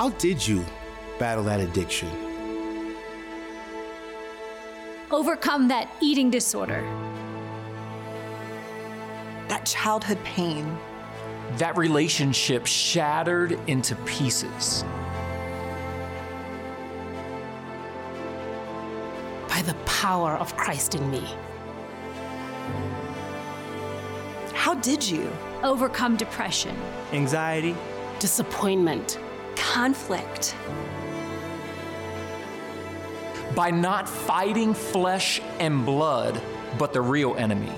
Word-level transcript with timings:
How 0.00 0.08
did 0.08 0.48
you 0.48 0.64
battle 1.18 1.44
that 1.44 1.60
addiction? 1.60 2.08
Overcome 5.10 5.68
that 5.68 5.90
eating 6.00 6.30
disorder. 6.30 6.80
That 9.48 9.66
childhood 9.66 10.16
pain. 10.24 10.78
That 11.58 11.76
relationship 11.76 12.64
shattered 12.64 13.60
into 13.66 13.94
pieces. 14.06 14.84
By 19.50 19.60
the 19.66 19.74
power 19.84 20.32
of 20.36 20.56
Christ 20.56 20.94
in 20.94 21.10
me. 21.10 21.26
How 24.54 24.72
did 24.76 25.06
you? 25.06 25.30
Overcome 25.62 26.16
depression. 26.16 26.74
Anxiety. 27.12 27.76
Disappointment. 28.18 29.18
Conflict. 29.60 30.56
By 33.54 33.70
not 33.70 34.08
fighting 34.08 34.74
flesh 34.74 35.40
and 35.60 35.84
blood, 35.86 36.40
but 36.78 36.92
the 36.92 37.00
real 37.00 37.36
enemy. 37.36 37.72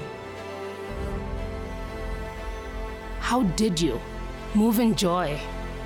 How 3.21 3.43
did 3.43 3.81
you 3.81 4.01
move 4.55 4.79
in 4.79 4.95
joy? 4.95 5.39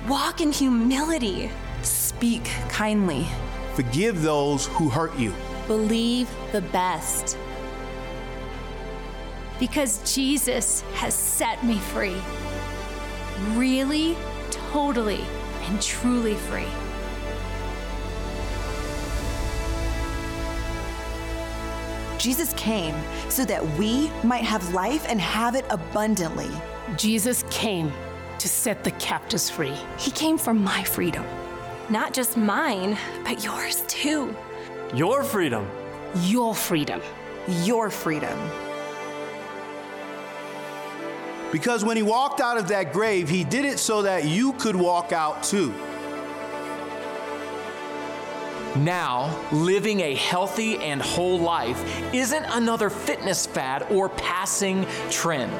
Walk 0.07 0.39
in 0.39 0.51
humility. 0.51 1.51
Speak 1.81 2.45
kindly. 2.69 3.25
Forgive 3.73 4.21
those 4.21 4.67
who 4.67 4.89
hurt 4.89 5.17
you. 5.17 5.33
Believe 5.67 6.29
the 6.51 6.61
best. 6.61 7.37
Because 9.59 10.15
Jesus 10.15 10.81
has 10.93 11.13
set 11.13 11.63
me 11.65 11.77
free. 11.77 12.17
Really, 13.55 14.15
totally, 14.51 15.25
and 15.67 15.81
truly 15.81 16.35
free. 16.35 16.65
Jesus 22.17 22.53
came 22.53 22.95
so 23.29 23.45
that 23.45 23.65
we 23.77 24.09
might 24.23 24.43
have 24.43 24.73
life 24.73 25.05
and 25.07 25.21
have 25.21 25.55
it 25.55 25.65
abundantly. 25.69 26.49
Jesus 26.97 27.43
came 27.49 27.91
to 28.39 28.47
set 28.47 28.83
the 28.83 28.91
captives 28.91 29.49
free. 29.49 29.75
He 29.97 30.11
came 30.11 30.37
for 30.37 30.53
my 30.53 30.83
freedom. 30.83 31.25
Not 31.89 32.13
just 32.13 32.35
mine, 32.35 32.97
but 33.23 33.43
yours 33.43 33.83
too. 33.87 34.35
Your 34.93 35.23
freedom. 35.23 35.67
Your 36.21 36.55
freedom. 36.55 37.01
Your 37.63 37.89
freedom. 37.89 38.66
Because 41.51 41.85
when 41.85 41.95
he 41.97 42.03
walked 42.03 42.41
out 42.41 42.57
of 42.57 42.67
that 42.69 42.91
grave, 42.91 43.29
he 43.29 43.43
did 43.43 43.65
it 43.65 43.79
so 43.79 44.01
that 44.01 44.25
you 44.25 44.53
could 44.53 44.75
walk 44.75 45.11
out 45.11 45.43
too. 45.43 45.73
Now, 48.75 49.43
living 49.51 50.01
a 50.01 50.13
healthy 50.13 50.77
and 50.77 51.01
whole 51.01 51.39
life 51.39 51.83
isn't 52.13 52.43
another 52.43 52.89
fitness 52.89 53.45
fad 53.45 53.87
or 53.89 54.09
passing 54.09 54.85
trend. 55.09 55.51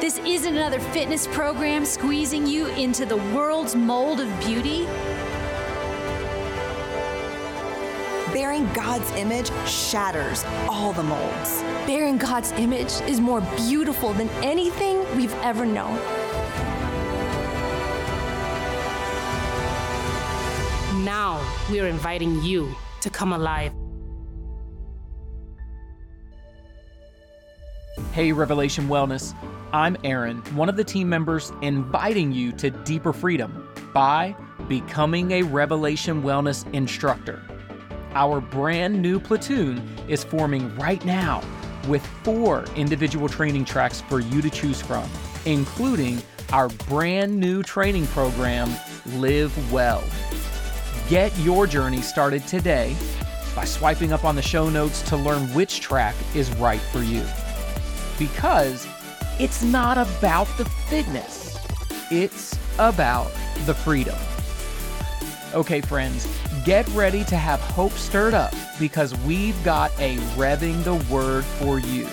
This 0.00 0.18
isn't 0.18 0.56
another 0.56 0.80
fitness 0.80 1.26
program 1.26 1.84
squeezing 1.84 2.46
you 2.46 2.68
into 2.68 3.04
the 3.04 3.16
world's 3.34 3.74
mold 3.74 4.20
of 4.20 4.40
beauty. 4.40 4.86
Bearing 8.40 8.72
God's 8.72 9.10
image 9.16 9.50
shatters 9.68 10.46
all 10.66 10.94
the 10.94 11.02
molds. 11.02 11.60
Bearing 11.86 12.16
God's 12.16 12.52
image 12.52 12.90
is 13.02 13.20
more 13.20 13.42
beautiful 13.58 14.14
than 14.14 14.30
anything 14.42 15.04
we've 15.14 15.34
ever 15.42 15.66
known. 15.66 15.94
Now 21.04 21.46
we 21.70 21.80
are 21.80 21.86
inviting 21.86 22.42
you 22.42 22.74
to 23.02 23.10
come 23.10 23.34
alive. 23.34 23.72
Hey, 28.12 28.32
Revelation 28.32 28.88
Wellness. 28.88 29.34
I'm 29.74 29.98
Aaron, 30.02 30.38
one 30.56 30.70
of 30.70 30.78
the 30.78 30.84
team 30.84 31.10
members, 31.10 31.52
inviting 31.60 32.32
you 32.32 32.52
to 32.52 32.70
deeper 32.70 33.12
freedom 33.12 33.68
by 33.92 34.34
becoming 34.66 35.32
a 35.32 35.42
Revelation 35.42 36.22
Wellness 36.22 36.64
instructor. 36.72 37.42
Our 38.14 38.40
brand 38.40 39.00
new 39.00 39.20
platoon 39.20 39.88
is 40.08 40.24
forming 40.24 40.74
right 40.76 41.04
now 41.04 41.42
with 41.86 42.04
four 42.24 42.64
individual 42.74 43.28
training 43.28 43.64
tracks 43.64 44.00
for 44.00 44.18
you 44.18 44.42
to 44.42 44.50
choose 44.50 44.82
from, 44.82 45.08
including 45.46 46.20
our 46.52 46.68
brand 46.88 47.38
new 47.38 47.62
training 47.62 48.08
program, 48.08 48.68
Live 49.16 49.72
Well. 49.72 50.02
Get 51.08 51.36
your 51.38 51.68
journey 51.68 52.02
started 52.02 52.46
today 52.48 52.96
by 53.54 53.64
swiping 53.64 54.12
up 54.12 54.24
on 54.24 54.34
the 54.34 54.42
show 54.42 54.68
notes 54.68 55.02
to 55.02 55.16
learn 55.16 55.42
which 55.54 55.80
track 55.80 56.16
is 56.34 56.50
right 56.56 56.80
for 56.80 57.02
you. 57.02 57.24
Because 58.18 58.88
it's 59.38 59.62
not 59.62 59.98
about 59.98 60.48
the 60.58 60.64
fitness, 60.64 61.56
it's 62.10 62.58
about 62.78 63.30
the 63.66 63.74
freedom. 63.74 64.18
Okay, 65.54 65.80
friends, 65.80 66.26
get 66.64 66.86
ready 66.88 67.24
to 67.24 67.36
have 67.36 67.60
hope 67.60 67.92
stirred 67.92 68.34
up 68.34 68.54
because 68.78 69.16
we've 69.18 69.62
got 69.64 69.90
a 69.98 70.16
revving 70.36 70.82
the 70.84 70.96
word 71.12 71.44
for 71.44 71.78
you. 71.78 72.06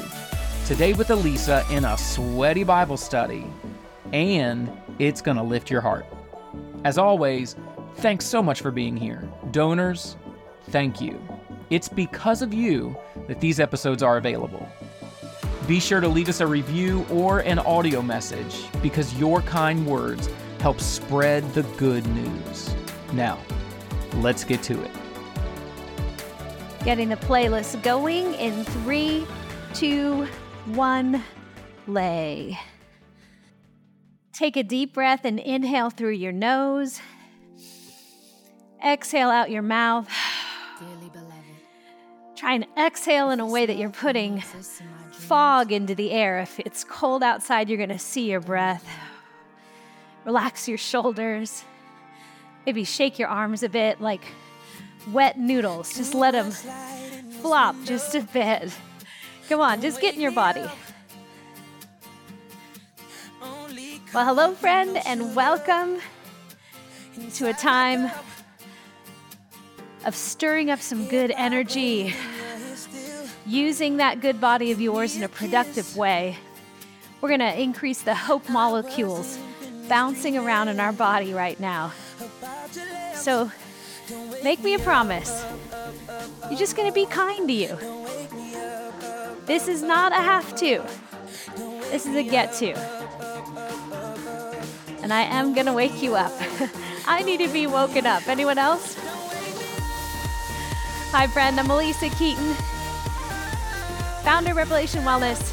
Today 0.66 0.94
with 0.94 1.10
Alisa 1.10 1.70
in 1.72 1.86
a 1.86 1.98
sweaty 1.98 2.64
Bible 2.64 2.98
study, 2.98 3.46
and 4.14 4.72
it's 5.00 5.22
going 5.22 5.38
to 5.38 5.44
lift 5.44 5.70
your 5.70 5.82
heart. 5.82 6.06
As 6.84 6.98
always, 6.98 7.56
thanks 7.98 8.26
so 8.26 8.42
much 8.42 8.62
for 8.62 8.72
being 8.72 8.96
here. 8.96 9.28
Donors, 9.52 10.16
thank 10.70 11.02
you. 11.02 11.22
It's 11.70 11.90
because 11.90 12.42
of 12.42 12.54
you 12.54 12.96
that 13.28 13.42
these 13.42 13.60
episodes 13.60 14.02
are 14.02 14.18
available. 14.18 14.68
Be 15.68 15.82
sure 15.82 16.00
to 16.00 16.08
leave 16.08 16.30
us 16.30 16.40
a 16.40 16.48
review 16.48 17.06
or 17.12 17.40
an 17.40 17.60
audio 17.60 18.02
message 18.02 18.64
because 18.82 19.14
your 19.20 19.42
kind 19.42 19.86
words 19.86 20.30
help 20.62 20.80
spread 20.80 21.44
the 21.54 21.64
good 21.78 22.08
news. 22.08 22.74
Now, 23.12 23.38
let's 24.16 24.44
get 24.44 24.64
to 24.64 24.82
it. 24.82 24.92
Getting 26.84 27.10
the 27.10 27.18
playlist 27.18 27.82
going 27.84 28.34
in 28.36 28.64
three, 28.64 29.26
two, 29.74 30.26
one, 30.68 31.24
lay. 31.88 32.58
Take 34.34 34.56
a 34.56 34.64
deep 34.64 34.94
breath 34.94 35.26
and 35.26 35.40
inhale 35.40 35.90
through 35.90 36.12
your 36.12 36.32
nose. 36.32 37.00
Exhale 38.86 39.30
out 39.30 39.50
your 39.50 39.64
mouth. 39.64 40.08
Try 42.36 42.54
and 42.54 42.68
exhale 42.78 43.32
in 43.32 43.40
a 43.40 43.48
way 43.48 43.66
that 43.66 43.78
you're 43.78 43.90
putting 43.90 44.44
fog 45.12 45.72
into 45.72 45.96
the 45.96 46.12
air. 46.12 46.40
If 46.40 46.60
it's 46.60 46.84
cold 46.84 47.24
outside, 47.24 47.68
you're 47.68 47.78
going 47.78 47.90
to 47.90 47.98
see 47.98 48.30
your 48.30 48.40
breath. 48.40 48.88
Relax 50.24 50.68
your 50.68 50.78
shoulders. 50.78 51.64
Maybe 52.68 52.84
shake 52.84 53.18
your 53.18 53.30
arms 53.30 53.64
a 53.64 53.70
bit 53.70 54.02
like 54.02 54.26
wet 55.14 55.40
noodles. 55.40 55.96
Just 55.96 56.14
let 56.14 56.32
them 56.32 56.52
flop 57.40 57.78
just 57.86 58.14
a 58.14 58.20
bit. 58.20 58.74
Come 59.48 59.62
on, 59.62 59.80
just 59.80 60.02
get 60.02 60.16
in 60.16 60.20
your 60.20 60.34
body. 60.34 60.66
Well, 64.14 64.26
hello, 64.26 64.54
friend, 64.54 64.98
and 65.06 65.34
welcome 65.34 66.02
to 67.36 67.48
a 67.48 67.54
time 67.54 68.12
of 70.06 70.14
stirring 70.14 70.70
up 70.70 70.82
some 70.82 71.08
good 71.08 71.32
energy, 71.32 72.14
using 73.46 73.96
that 73.96 74.20
good 74.20 74.42
body 74.42 74.74
of 74.74 74.82
yours 74.82 75.16
in 75.16 75.24
a 75.24 75.30
productive 75.30 75.96
way. 75.96 76.36
We're 77.22 77.30
going 77.30 77.40
to 77.40 77.58
increase 77.58 78.02
the 78.02 78.14
hope 78.14 78.50
molecules 78.50 79.40
bouncing 79.88 80.38
around 80.38 80.68
in 80.68 80.82
our 80.82 80.92
body 80.92 81.34
right 81.34 81.58
now. 81.62 81.94
So, 83.28 83.52
make 84.42 84.64
me 84.64 84.76
a 84.76 84.80
promise. 84.80 85.44
You're 86.50 86.58
just 86.58 86.78
going 86.78 86.88
to 86.88 86.94
be 86.94 87.06
kind 87.06 87.46
to 87.50 87.54
you. 87.54 87.78
This 89.46 89.68
is 89.68 89.84
not 89.84 90.14
a 90.14 90.16
have 90.16 90.56
to, 90.60 90.82
this 91.92 92.06
is 92.06 92.16
a 92.16 92.24
get 92.24 92.54
to. 92.54 92.72
And 95.02 95.12
I 95.12 95.24
am 95.24 95.54
going 95.54 95.66
to 95.66 95.74
wake 95.74 96.02
you 96.02 96.16
up. 96.16 96.32
I 97.06 97.22
need 97.22 97.46
to 97.46 97.50
be 97.50 97.68
woken 97.68 98.06
up. 98.06 98.26
Anyone 98.30 98.58
else? 98.58 98.96
Hi, 101.12 101.28
friend. 101.28 101.60
I'm 101.60 101.68
Alisa 101.68 102.10
Keeton, 102.18 102.54
founder 104.24 104.52
of 104.52 104.56
Revelation 104.56 105.04
Wellness, 105.04 105.52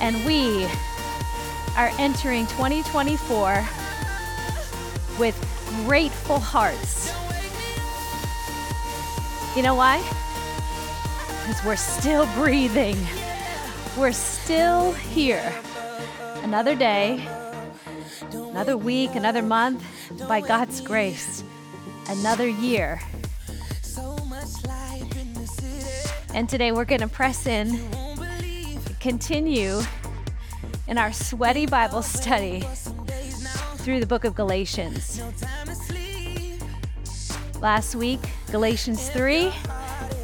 and 0.00 0.16
we 0.26 0.64
are 1.76 1.92
entering 2.00 2.48
2024 2.48 3.64
with 5.20 5.55
grateful 5.84 6.38
hearts. 6.38 7.12
You 9.56 9.62
know 9.62 9.74
why? 9.74 9.98
Because 11.40 11.64
we're 11.64 11.76
still 11.76 12.26
breathing. 12.34 12.96
We're 13.96 14.12
still 14.12 14.92
here. 14.92 15.52
Another 16.42 16.74
day, 16.74 17.26
another 18.32 18.76
week, 18.76 19.14
another 19.14 19.42
month, 19.42 19.84
by 20.28 20.40
God's 20.40 20.80
grace, 20.80 21.42
another 22.08 22.48
year. 22.48 23.00
And 26.34 26.48
today 26.48 26.72
we're 26.72 26.84
going 26.84 27.00
to 27.00 27.08
press 27.08 27.46
in, 27.46 27.80
continue 29.00 29.80
in 30.88 30.98
our 30.98 31.12
sweaty 31.12 31.66
Bible 31.66 32.02
study 32.02 32.64
through 33.86 34.00
the 34.00 34.06
book 34.06 34.24
of 34.24 34.34
Galatians. 34.34 35.22
Last 37.60 37.94
week, 37.94 38.18
Galatians 38.50 39.08
3, 39.10 39.52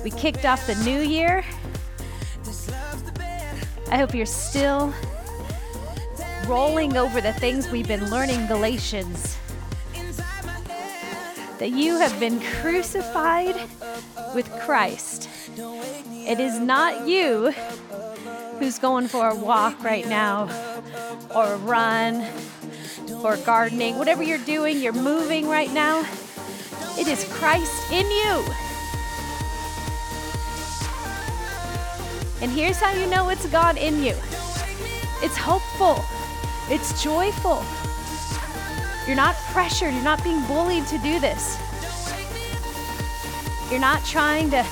we 0.02 0.10
kicked 0.10 0.44
off 0.44 0.66
the 0.66 0.74
new 0.84 0.98
year. 0.98 1.44
I 3.88 3.98
hope 3.98 4.16
you're 4.16 4.26
still 4.26 4.92
rolling 6.48 6.96
over 6.96 7.20
the 7.20 7.32
things 7.34 7.70
we've 7.70 7.86
been 7.86 8.10
learning 8.10 8.48
Galatians. 8.48 9.38
That 11.60 11.70
you 11.70 12.00
have 12.00 12.18
been 12.18 12.40
crucified 12.40 13.54
with 14.34 14.50
Christ. 14.62 15.28
It 16.10 16.40
is 16.40 16.58
not 16.58 17.06
you 17.06 17.52
who's 18.58 18.80
going 18.80 19.06
for 19.06 19.28
a 19.28 19.36
walk 19.36 19.84
right 19.84 20.08
now, 20.08 20.48
or 21.32 21.52
a 21.52 21.56
run, 21.58 22.26
or 23.24 23.36
gardening, 23.38 23.98
whatever 23.98 24.22
you're 24.22 24.38
doing, 24.38 24.80
you're 24.80 24.92
moving 24.92 25.48
right 25.48 25.72
now. 25.72 26.00
It 26.98 27.06
is 27.06 27.24
Christ 27.32 27.90
in 27.92 28.10
you. 28.10 28.44
And 32.40 32.50
here's 32.50 32.78
how 32.78 32.92
you 32.92 33.06
know 33.06 33.28
it's 33.28 33.46
God 33.46 33.76
in 33.78 34.02
you 34.02 34.14
it's 35.22 35.36
hopeful, 35.36 36.04
it's 36.68 37.02
joyful. 37.02 37.62
You're 39.06 39.16
not 39.16 39.36
pressured, 39.52 39.94
you're 39.94 40.02
not 40.02 40.22
being 40.24 40.44
bullied 40.46 40.86
to 40.88 40.98
do 40.98 41.20
this. 41.20 41.58
You're 43.70 43.80
not 43.80 44.04
trying 44.04 44.50
to 44.50 44.66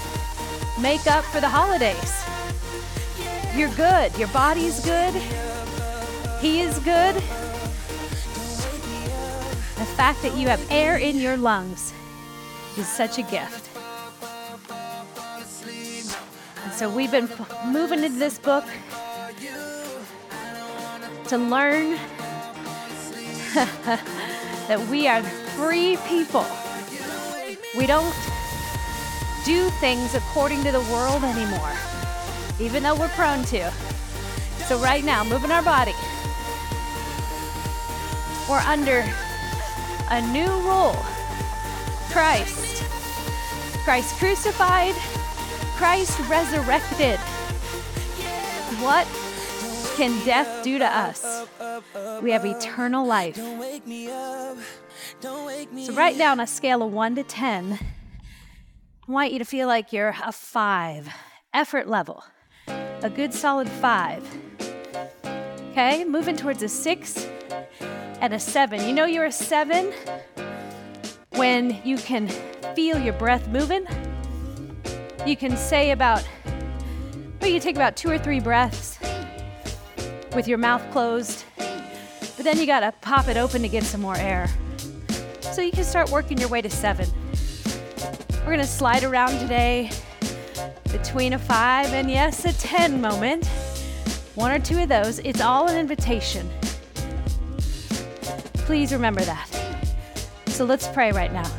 make 0.81 1.07
up 1.07 1.25
for 1.25 1.41
the 1.41 1.49
holidays. 1.49 2.13
You're 3.57 3.75
good, 3.77 4.17
your 4.19 4.29
body's 4.29 4.85
good, 4.85 5.15
He 6.41 6.61
is 6.61 6.79
good. 6.81 7.23
The 9.81 9.87
fact 9.87 10.21
that 10.21 10.37
you 10.37 10.47
have 10.49 10.63
air 10.71 10.99
in 10.99 11.17
your 11.17 11.39
lungs 11.39 11.95
is 12.77 12.87
such 12.87 13.17
a 13.17 13.23
gift. 13.23 13.71
And 16.63 16.73
so 16.75 16.95
we've 16.95 17.11
been 17.11 17.31
moving 17.65 18.05
into 18.05 18.19
this 18.19 18.39
book 18.39 18.67
to 21.29 21.39
learn 21.39 21.93
that 24.69 24.87
we 24.91 25.09
are 25.09 25.23
free 25.57 25.97
people. 26.07 26.45
We 27.75 27.87
don't 27.87 28.15
do 29.47 29.71
things 29.81 30.15
according 30.15 30.63
to 30.65 30.73
the 30.73 30.81
world 30.93 31.25
anymore, 31.25 31.73
even 32.61 32.83
though 32.83 32.97
we're 32.97 33.09
prone 33.09 33.45
to. 33.45 33.73
So, 34.67 34.77
right 34.79 35.03
now, 35.03 35.25
moving 35.25 35.51
our 35.51 35.63
body, 35.63 35.95
we're 38.47 38.59
under 38.59 39.11
a 40.11 40.21
new 40.33 40.51
role 40.69 40.97
Christ. 42.11 42.83
Christ 43.85 44.17
crucified, 44.17 44.95
Christ 45.77 46.19
resurrected. 46.29 47.19
What 48.81 49.07
can 49.97 50.23
death 50.25 50.65
do 50.65 50.79
to 50.79 50.87
us? 50.87 51.47
We 52.23 52.33
have 52.33 52.45
eternal 52.45 53.07
life. 53.07 53.37
So, 55.21 55.93
write 55.93 56.19
down 56.19 56.41
a 56.41 56.47
scale 56.47 56.83
of 56.83 56.93
1 56.93 57.15
to 57.15 57.23
10. 57.23 57.79
I 59.09 59.13
want 59.13 59.33
you 59.33 59.39
to 59.39 59.45
feel 59.45 59.69
like 59.69 59.93
you're 59.93 60.15
a 60.25 60.33
5, 60.33 61.09
effort 61.55 61.89
level, 61.89 62.25
a 62.67 63.11
good 63.11 63.33
solid 63.33 63.69
5. 63.69 64.39
Okay, 65.71 66.05
moving 66.05 66.37
towards 66.37 66.65
a 66.65 66.69
6 66.69 67.29
and 68.21 68.35
a 68.35 68.39
7. 68.39 68.87
You 68.87 68.93
know 68.93 69.07
you're 69.07 69.25
a 69.25 69.33
7 69.33 69.93
when 71.31 71.81
you 71.85 71.97
can 71.97 72.29
feel 72.75 72.99
your 72.99 73.15
breath 73.15 73.49
moving. 73.49 73.87
You 75.27 75.37
can 75.37 75.57
say 75.57 75.91
about, 75.91 76.27
well, 77.41 77.51
you 77.51 77.61
take 77.61 77.77
about 77.77 77.97
two 77.97 78.11
or 78.11 78.19
three 78.19 78.41
breaths 78.41 78.99
with 80.35 80.47
your 80.47 80.59
mouth 80.59 80.83
closed, 80.93 81.45
but 81.57 82.45
then 82.45 82.59
you 82.59 82.67
gotta 82.67 82.93
pop 83.01 83.29
it 83.29 83.37
open 83.37 83.63
to 83.63 83.69
get 83.69 83.85
some 83.85 84.01
more 84.01 84.17
air. 84.17 84.49
So 85.41 85.63
you 85.63 85.73
can 85.73 85.85
start 85.85 86.11
working 86.11 86.39
your 86.39 86.49
way 86.49 86.63
to 86.63 86.71
seven. 86.71 87.09
We're 88.45 88.53
gonna 88.53 88.65
slide 88.65 89.03
around 89.03 89.39
today 89.39 89.91
between 90.93 91.33
a 91.33 91.39
five 91.39 91.93
and 91.93 92.11
yes, 92.11 92.45
a 92.45 92.53
10 92.53 93.01
moment. 93.01 93.47
One 94.35 94.53
or 94.53 94.59
two 94.59 94.79
of 94.83 94.89
those, 94.89 95.19
it's 95.21 95.41
all 95.41 95.69
an 95.69 95.79
invitation. 95.79 96.49
Please 98.71 98.93
remember 98.93 99.23
that. 99.23 99.49
So 100.47 100.65
let's 100.65 100.87
pray 100.87 101.11
right 101.11 101.33
now. 101.33 101.51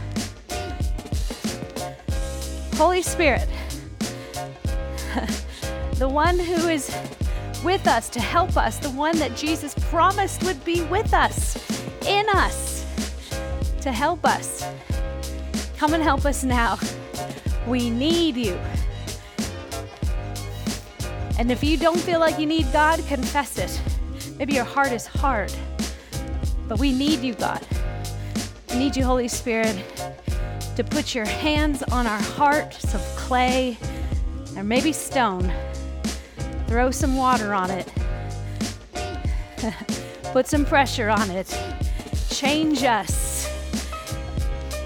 Holy 2.76 3.02
Spirit, 3.02 3.50
the 5.96 6.08
one 6.08 6.40
who 6.40 6.70
is 6.70 6.90
with 7.66 7.86
us 7.86 8.08
to 8.12 8.22
help 8.22 8.56
us, 8.56 8.78
the 8.78 8.92
one 8.92 9.18
that 9.18 9.36
Jesus 9.36 9.76
promised 9.90 10.42
would 10.44 10.64
be 10.64 10.84
with 10.84 11.14
us, 11.14 11.58
in 12.08 12.26
us, 12.30 12.86
to 13.82 13.92
help 13.92 14.26
us. 14.26 14.66
Come 15.78 15.94
and 15.94 16.02
help 16.02 16.24
us 16.24 16.46
now. 16.46 16.80
We 17.68 17.90
need 17.90 18.38
you. 18.38 18.58
And 21.38 21.52
if 21.52 21.62
you 21.62 21.76
don't 21.76 22.00
feel 22.00 22.22
like 22.22 22.40
you 22.40 22.46
need 22.46 22.72
God, 22.72 23.06
confess 23.06 23.58
it. 23.58 23.82
Maybe 24.40 24.54
your 24.54 24.64
heart 24.64 24.94
is 24.94 25.06
hard, 25.06 25.54
but 26.72 26.80
we 26.80 26.94
need 26.94 27.20
you, 27.20 27.34
God. 27.34 27.68
We 28.70 28.78
need 28.78 28.96
you, 28.96 29.04
Holy 29.04 29.28
Spirit, 29.28 29.76
to 30.78 30.86
put 30.86 31.14
your 31.14 31.26
hands 31.26 31.84
on 31.84 32.08
our 32.08 32.22
hearts 32.22 32.94
of 32.94 33.02
clay 33.18 33.78
or 34.56 34.64
maybe 34.64 34.94
stone 34.94 35.52
Throw 36.68 36.90
some 36.90 37.18
water 37.18 37.54
on 37.54 37.70
it. 37.72 37.92
Put 40.32 40.48
some 40.48 40.66
pressure 40.66 41.10
on 41.10 41.30
it. 41.30 41.54
Change 42.30 42.86
us 42.86 43.46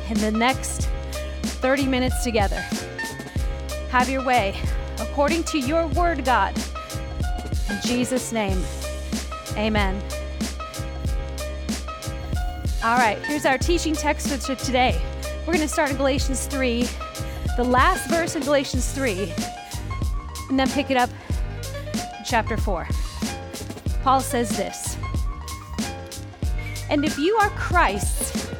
in 0.09 0.17
the 0.17 0.31
next 0.31 0.87
30 1.61 1.85
minutes 1.85 2.23
together. 2.23 2.59
Have 3.91 4.09
your 4.09 4.25
way 4.25 4.59
according 4.99 5.43
to 5.43 5.59
your 5.59 5.85
word, 5.89 6.25
God. 6.25 6.57
In 7.69 7.79
Jesus' 7.83 8.31
name, 8.31 8.59
amen. 9.55 10.01
All 12.85 12.97
right, 12.97 13.17
here's 13.25 13.47
our 13.47 13.57
teaching 13.57 13.95
text 13.95 14.27
for 14.27 14.55
today. 14.55 15.01
We're 15.39 15.53
going 15.53 15.61
to 15.61 15.67
start 15.67 15.89
in 15.89 15.97
Galatians 15.97 16.45
3, 16.45 16.87
the 17.57 17.63
last 17.63 18.07
verse 18.11 18.35
in 18.35 18.43
Galatians 18.43 18.91
3, 18.91 19.33
and 20.51 20.59
then 20.59 20.69
pick 20.69 20.91
it 20.91 20.95
up 20.95 21.09
chapter 22.23 22.57
4. 22.57 22.87
Paul 24.03 24.19
says 24.19 24.55
this 24.55 24.97
And 26.91 27.03
if 27.03 27.17
you 27.17 27.35
are 27.37 27.49
Christ's, 27.57 28.51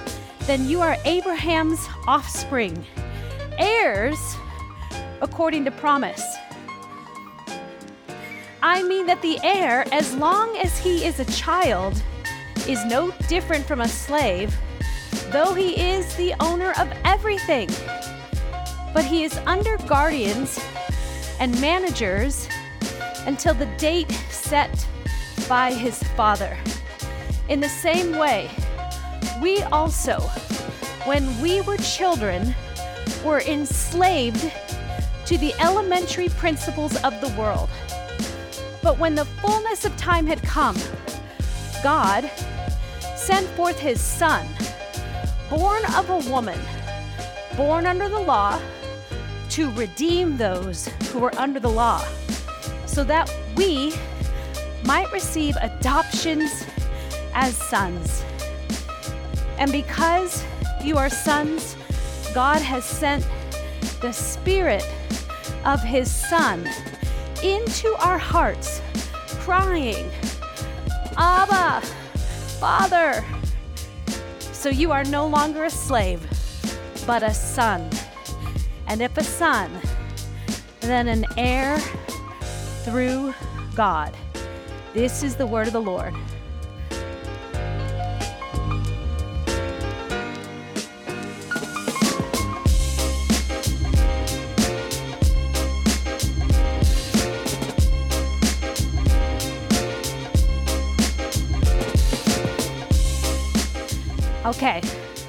then 0.48 0.68
you 0.68 0.82
are 0.82 0.98
Abraham's 1.06 1.88
offspring, 2.08 2.84
heirs 3.60 4.18
according 5.22 5.66
to 5.66 5.72
promise. 5.72 6.26
I 8.64 8.82
mean 8.82 9.06
that 9.06 9.22
the 9.22 9.38
heir, 9.44 9.86
as 9.92 10.16
long 10.16 10.58
as 10.58 10.80
he 10.80 11.06
is 11.06 11.20
a 11.20 11.26
child, 11.26 12.02
is 12.68 12.84
no 12.86 13.12
different 13.28 13.66
from 13.66 13.82
a 13.82 13.88
slave, 13.88 14.56
though 15.32 15.54
he 15.54 15.80
is 15.80 16.16
the 16.16 16.34
owner 16.40 16.74
of 16.80 16.92
everything. 17.04 17.70
But 18.94 19.06
he 19.06 19.24
is 19.24 19.38
under 19.46 19.78
guardians 19.86 20.60
and 21.40 21.60
managers 21.62 22.48
until 23.26 23.54
the 23.54 23.66
date 23.78 24.12
set 24.30 24.88
by 25.48 25.74
his 25.74 26.02
Father. 26.16 26.58
In 27.50 27.60
the 27.60 27.70
same 27.70 28.18
way, 28.18 28.50
we 29.42 29.62
also, 29.64 30.20
when 31.06 31.40
we 31.42 31.62
were 31.62 31.78
children, 31.78 32.56
were 33.24 33.42
enslaved 33.42 34.52
to 35.26 35.38
the 35.38 35.54
elementary 35.60 36.30
principles 36.30 36.96
of 37.04 37.20
the 37.22 37.30
world. 37.38 37.70
But 38.82 38.98
when 39.00 39.16
the 39.16 39.26
fullness 39.26 39.86
of 39.86 39.96
time 39.98 40.26
had 40.26 40.42
come, 40.44 40.78
God 41.84 42.30
sent 43.26 43.48
forth 43.58 43.80
his 43.80 44.00
Son, 44.00 44.48
born 45.50 45.84
of 45.96 46.12
a 46.12 46.30
woman, 46.30 46.60
born 47.58 47.88
under 47.88 48.08
the 48.08 48.20
law, 48.20 48.62
to 49.50 49.72
redeem 49.72 50.38
those 50.38 50.90
who 51.10 51.18
were 51.18 51.34
under 51.36 51.60
the 51.60 51.70
law 51.70 52.06
so 52.86 53.04
that 53.04 53.28
we 53.56 53.92
might 54.84 55.12
receive 55.12 55.58
adoptions 55.60 56.68
as 57.34 57.58
sons. 57.58 58.24
And 59.58 59.72
because 59.72 60.46
you 60.84 60.96
are 60.98 61.10
sons, 61.10 61.76
God 62.32 62.62
has 62.62 62.86
sent 62.86 63.28
the 64.02 64.12
Spirit 64.12 64.88
of 65.66 65.82
His 65.82 66.14
Son 66.14 66.70
into 67.42 67.92
our 67.98 68.20
hearts, 68.20 68.84
crying, 69.40 70.12
Abba, 71.18 71.82
Father. 72.66 73.24
So 74.40 74.70
you 74.70 74.92
are 74.92 75.04
no 75.04 75.28
longer 75.28 75.66
a 75.66 75.70
slave, 75.70 76.20
but 77.06 77.22
a 77.22 77.32
son. 77.32 77.88
And 78.88 79.04
if 79.04 79.16
a 79.20 79.24
son, 79.24 79.70
then 80.80 81.08
an 81.08 81.26
heir 81.38 81.78
through 82.84 83.36
God. 83.76 84.18
This 84.96 85.22
is 85.22 85.36
the 85.36 85.46
word 85.46 85.68
of 85.68 85.74
the 85.74 85.80
Lord. 85.80 86.16
Okay, 104.46 104.80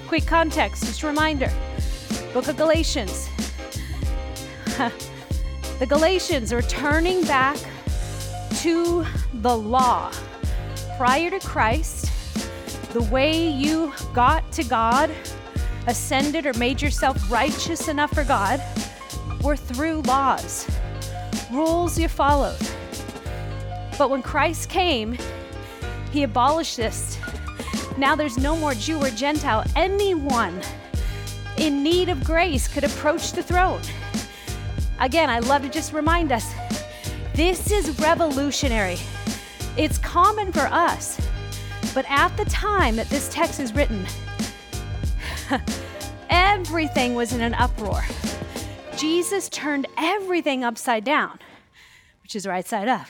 quick 0.08 0.26
context, 0.26 0.84
just 0.84 1.02
a 1.02 1.06
reminder. 1.06 1.50
Book 2.34 2.48
of 2.48 2.58
Galatians. 2.58 3.30
the 5.78 5.86
Galatians 5.88 6.52
are 6.52 6.60
turning 6.60 7.22
back 7.22 7.56
to 8.56 9.06
the 9.32 9.56
law. 9.56 10.12
Prior 10.98 11.30
to 11.30 11.38
Christ, 11.38 12.12
the 12.92 13.00
way 13.04 13.48
you 13.48 13.90
got 14.12 14.52
to 14.52 14.62
God, 14.64 15.10
ascended, 15.86 16.44
or 16.44 16.52
made 16.52 16.82
yourself 16.82 17.32
righteous 17.32 17.88
enough 17.88 18.12
for 18.12 18.24
God 18.24 18.60
were 19.40 19.56
through 19.56 20.02
laws, 20.02 20.68
rules 21.50 21.98
you 21.98 22.08
followed. 22.08 22.60
But 23.96 24.10
when 24.10 24.22
Christ 24.22 24.68
came, 24.68 25.16
he 26.12 26.22
abolished 26.22 26.76
this 26.76 27.16
now 27.98 28.14
there's 28.14 28.38
no 28.38 28.56
more 28.56 28.74
Jew 28.74 28.98
or 28.98 29.10
Gentile. 29.10 29.64
Anyone 29.74 30.60
in 31.56 31.82
need 31.82 32.08
of 32.08 32.22
grace 32.24 32.68
could 32.68 32.84
approach 32.84 33.32
the 33.32 33.42
throne. 33.42 33.80
Again, 35.00 35.30
I 35.30 35.38
love 35.40 35.62
to 35.62 35.68
just 35.68 35.92
remind 35.92 36.32
us 36.32 36.52
this 37.34 37.70
is 37.70 37.98
revolutionary. 38.00 38.98
It's 39.76 39.98
common 39.98 40.52
for 40.52 40.66
us, 40.70 41.20
but 41.94 42.04
at 42.08 42.36
the 42.36 42.46
time 42.46 42.96
that 42.96 43.08
this 43.08 43.28
text 43.28 43.60
is 43.60 43.74
written, 43.74 44.06
everything 46.30 47.14
was 47.14 47.32
in 47.32 47.40
an 47.40 47.54
uproar. 47.54 48.04
Jesus 48.96 49.48
turned 49.50 49.86
everything 49.98 50.64
upside 50.64 51.04
down, 51.04 51.38
which 52.22 52.34
is 52.34 52.46
right 52.46 52.66
side 52.66 52.88
up. 52.88 53.08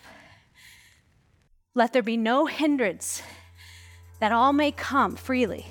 Let 1.74 1.92
there 1.92 2.02
be 2.02 2.16
no 2.16 2.46
hindrance 2.46 3.22
that 4.20 4.32
all 4.32 4.52
may 4.52 4.72
come 4.72 5.16
freely. 5.16 5.66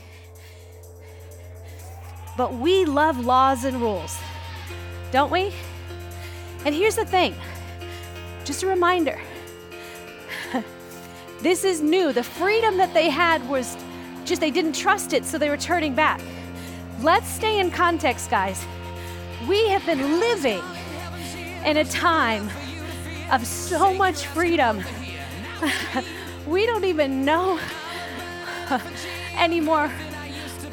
But 2.38 2.54
we 2.54 2.86
love 2.86 3.18
laws 3.20 3.64
and 3.64 3.78
rules, 3.82 4.18
don't 5.12 5.32
we? 5.32 5.54
And 6.66 6.76
here's 6.76 6.96
the 6.96 7.06
thing 7.06 7.36
just 8.44 8.62
a 8.62 8.68
reminder 8.68 9.20
this 11.42 11.64
is 11.64 11.82
new. 11.82 12.14
The 12.14 12.24
freedom 12.24 12.78
that 12.78 12.94
they 12.94 13.10
had 13.10 13.48
was 13.50 13.78
just 14.26 14.42
they 14.42 14.52
didn't 14.52 14.74
trust 14.74 15.14
it, 15.14 15.26
so 15.26 15.38
they 15.38 15.50
were 15.50 15.58
turning 15.58 15.96
back. 15.96 16.22
Let's 17.02 17.28
stay 17.28 17.60
in 17.60 17.72
context, 17.72 18.30
guys. 18.30 18.66
We 19.48 19.68
have 19.70 19.86
been 19.86 20.20
living 20.20 20.62
in 21.66 21.78
a 21.78 21.86
time 21.86 22.50
of 23.32 23.46
so 23.46 23.94
much 23.94 24.26
freedom. 24.28 24.84
we 26.48 26.66
don't 26.66 26.86
even 26.86 27.26
know 27.26 27.60
anymore 29.38 29.92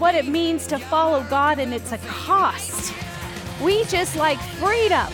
what 0.03 0.17
it 0.17 0.27
means 0.27 0.67
to 0.67 0.81
follow 0.81 1.23
God, 1.31 1.61
and 1.61 1.73
it's 1.73 1.93
a 1.93 1.99
cost. 1.99 2.93
We 3.63 3.85
just 3.85 4.17
like 4.17 4.41
freedom. 4.59 5.07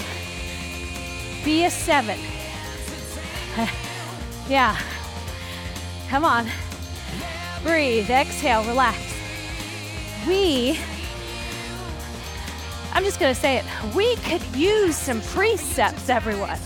Be 1.45 1.67
a 1.67 1.71
seven. 1.71 2.19
yeah. 4.49 4.81
Come 6.09 6.25
on. 6.25 6.49
Breathe, 7.63 8.09
exhale, 8.09 8.65
relax. 8.65 8.97
We, 10.27 10.79
I'm 12.95 13.05
just 13.05 13.21
going 13.21 13.35
to 13.35 13.39
say 13.39 13.59
it, 13.59 13.65
we 13.95 14.17
could 14.17 14.43
use 14.57 14.97
some 14.97 15.21
precepts, 15.21 16.09
everyone. 16.09 16.59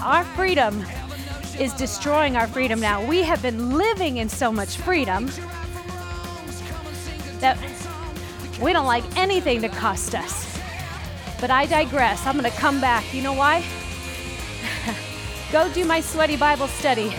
Our 0.00 0.24
freedom 0.24 0.82
is 1.58 1.72
destroying 1.74 2.36
our 2.36 2.46
freedom 2.46 2.80
now. 2.80 3.04
We 3.04 3.22
have 3.22 3.42
been 3.42 3.76
living 3.76 4.18
in 4.18 4.28
so 4.28 4.52
much 4.52 4.76
freedom 4.76 5.26
that 7.40 7.58
we 8.60 8.72
don't 8.72 8.86
like 8.86 9.04
anything 9.16 9.60
to 9.62 9.68
cost 9.68 10.14
us. 10.14 10.58
But 11.40 11.50
I 11.50 11.66
digress. 11.66 12.24
I'm 12.26 12.38
going 12.38 12.50
to 12.50 12.56
come 12.56 12.80
back. 12.80 13.12
You 13.12 13.22
know 13.22 13.32
why? 13.32 13.64
Go 15.52 15.72
do 15.72 15.84
my 15.84 16.00
sweaty 16.00 16.36
Bible 16.36 16.68
study 16.68 17.12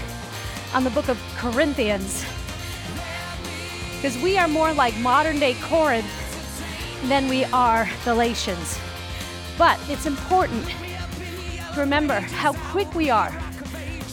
on 0.73 0.83
the 0.83 0.89
book 0.91 1.09
of 1.09 1.19
Corinthians. 1.35 2.25
Because 3.95 4.17
we 4.23 4.37
are 4.37 4.47
more 4.47 4.73
like 4.73 4.97
modern 4.99 5.39
day 5.39 5.55
Corinth 5.61 6.07
than 7.07 7.27
we 7.27 7.43
are 7.45 7.89
Galatians. 8.05 8.79
But 9.57 9.79
it's 9.89 10.05
important 10.05 10.67
to 11.73 11.79
remember 11.79 12.19
how 12.19 12.53
quick 12.71 12.93
we 12.95 13.09
are 13.09 13.31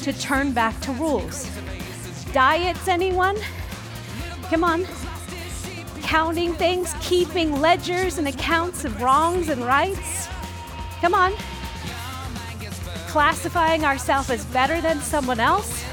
to 0.03 0.13
turn 0.13 0.53
back 0.53 0.79
to 0.81 0.93
rules. 0.93 1.49
Diets, 2.33 2.89
anyone? 2.89 3.37
Come 4.45 4.65
on. 4.65 4.87
Counting 6.03 6.55
things, 6.55 6.95
keeping 7.01 7.61
ledgers 7.61 8.19
and 8.19 8.27
accounts 8.27 8.85
of 8.85 9.01
wrongs 9.03 9.49
and 9.49 9.65
rights. 9.65 10.29
Come 11.01 11.15
on. 11.15 11.33
Classifying 13.09 13.85
ourselves 13.85 14.31
as 14.31 14.45
better 14.47 14.81
than 14.81 15.01
someone 15.01 15.41
else 15.41 15.85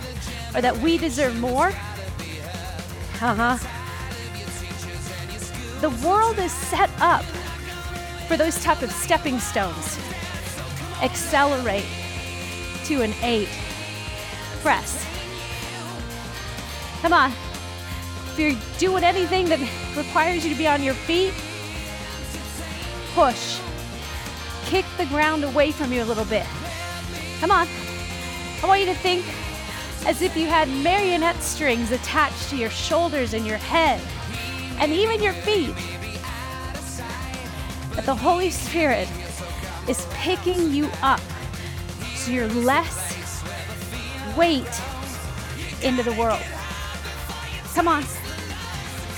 or 0.55 0.61
that 0.61 0.77
we 0.77 0.97
deserve 0.97 1.37
more. 1.39 1.67
Uh 3.21 3.35
huh. 3.35 3.57
The 5.81 5.89
world 6.07 6.39
is 6.39 6.51
set 6.51 6.89
up 6.99 7.23
for 8.27 8.37
those 8.37 8.61
type 8.63 8.81
of 8.81 8.91
stepping 8.91 9.39
stones. 9.39 9.99
Accelerate 11.01 11.85
to 12.85 13.01
an 13.01 13.13
eight 13.21 13.49
press. 14.67 15.07
Come 17.01 17.13
on. 17.13 17.31
If 17.31 18.37
you're 18.37 18.59
doing 18.79 19.05
anything 19.05 19.47
that 19.47 19.61
requires 19.95 20.43
you 20.43 20.51
to 20.51 20.57
be 20.57 20.67
on 20.67 20.83
your 20.83 20.93
feet, 20.93 21.33
push. 23.13 23.61
Kick 24.65 24.83
the 24.97 25.05
ground 25.05 25.45
away 25.45 25.71
from 25.71 25.93
you 25.93 26.03
a 26.03 26.07
little 26.11 26.25
bit. 26.25 26.45
Come 27.39 27.49
on. 27.49 27.65
I 28.61 28.67
want 28.67 28.81
you 28.81 28.87
to 28.87 28.95
think 28.95 29.23
as 30.05 30.21
if 30.21 30.35
you 30.35 30.47
had 30.47 30.67
marionette 30.67 31.41
strings 31.41 31.91
attached 31.91 32.49
to 32.49 32.57
your 32.57 32.69
shoulders 32.69 33.33
and 33.33 33.47
your 33.47 33.59
head 33.59 34.01
and 34.79 34.91
even 34.91 35.23
your 35.23 35.31
feet. 35.31 35.75
That 37.95 38.05
the 38.05 38.15
Holy 38.15 38.49
Spirit 38.49 39.07
is 39.87 40.05
picking 40.11 40.73
you 40.73 40.89
up 41.01 41.21
so 42.17 42.31
you're 42.31 42.49
less 42.49 43.16
weight 44.37 44.81
into 45.81 46.03
the 46.03 46.13
world. 46.13 46.41
Come 47.73 47.87
on. 47.87 48.03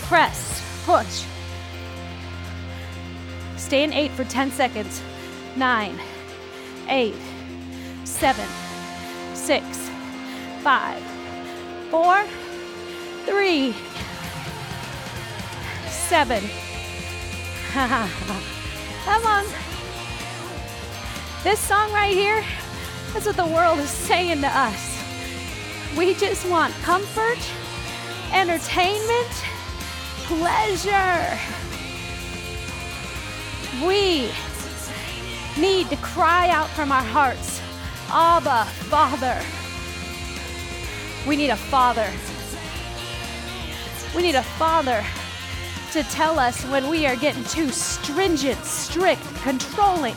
Press, 0.07 0.63
push. 0.85 1.25
Stay 3.57 3.83
in 3.83 3.93
eight 3.93 4.11
for 4.11 4.23
10 4.23 4.51
seconds. 4.51 5.01
Nine, 5.55 5.99
eight, 6.87 7.15
seven, 8.05 8.47
six, 9.33 9.89
five, 10.61 11.01
four, 11.91 12.25
three, 13.25 13.75
seven. 15.87 16.43
Come 17.73 19.25
on. 19.25 19.45
This 21.43 21.59
song 21.59 21.91
right 21.93 22.13
here, 22.13 22.43
that's 23.13 23.25
what 23.25 23.35
the 23.35 23.45
world 23.45 23.79
is 23.79 23.89
saying 23.89 24.41
to 24.41 24.47
us. 24.47 24.88
We 25.97 26.13
just 26.13 26.47
want 26.49 26.73
comfort, 26.75 27.39
entertainment, 28.31 29.27
pleasure. 30.25 31.37
We 33.85 34.29
need 35.59 35.89
to 35.89 35.97
cry 35.97 36.49
out 36.49 36.69
from 36.69 36.91
our 36.91 37.01
hearts, 37.01 37.59
Abba, 38.11 38.65
Father. 38.65 39.41
We 41.27 41.35
need 41.35 41.49
a 41.49 41.57
father. 41.57 42.07
We 44.15 44.21
need 44.21 44.35
a 44.35 44.43
father 44.43 45.03
to 45.91 46.03
tell 46.03 46.37
us 46.37 46.63
when 46.65 46.87
we 46.87 47.07
are 47.07 47.15
getting 47.15 47.43
too 47.45 47.69
stringent, 47.71 48.63
strict, 48.63 49.23
controlling, 49.41 50.15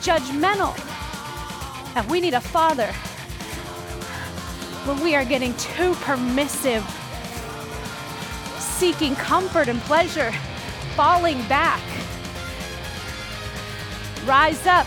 judgmental. 0.00 0.76
And 1.94 2.10
we 2.10 2.20
need 2.20 2.34
a 2.34 2.40
father 2.40 2.92
when 4.84 5.00
we 5.00 5.14
are 5.14 5.24
getting 5.24 5.54
too 5.56 5.94
permissive, 5.96 6.84
seeking 8.58 9.14
comfort 9.16 9.68
and 9.68 9.80
pleasure, 9.82 10.32
falling 10.94 11.42
back. 11.48 11.80
Rise 14.26 14.66
up, 14.66 14.86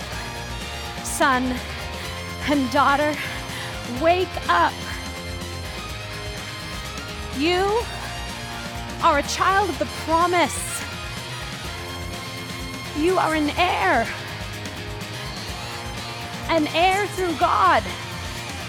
son 1.04 1.56
and 2.50 2.72
daughter. 2.72 3.16
Wake 4.02 4.28
up. 4.50 4.74
You 7.38 7.82
are 9.04 9.20
a 9.20 9.24
child 9.24 9.70
of 9.70 9.80
the 9.80 9.86
promise. 10.06 10.84
You 12.98 13.18
are 13.18 13.36
an 13.36 13.50
heir. 13.58 14.08
An 16.50 16.68
heir 16.68 17.06
through 17.08 17.36
God, 17.38 17.84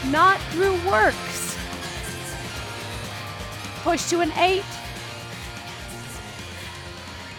not 0.06 0.40
through 0.52 0.74
works. 0.88 1.56
Push 3.82 4.08
to 4.10 4.20
an 4.20 4.32
eight 4.32 4.64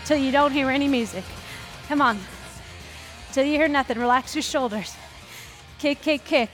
till 0.05 0.17
you 0.17 0.31
don't 0.31 0.51
hear 0.51 0.69
any 0.69 0.87
music. 0.87 1.23
Come 1.87 2.01
on. 2.01 2.19
Till 3.31 3.43
you 3.43 3.53
hear 3.53 3.67
nothing. 3.67 3.99
Relax 3.99 4.35
your 4.35 4.41
shoulders. 4.41 4.95
Kick, 5.77 6.01
kick, 6.01 6.25
kick. 6.25 6.49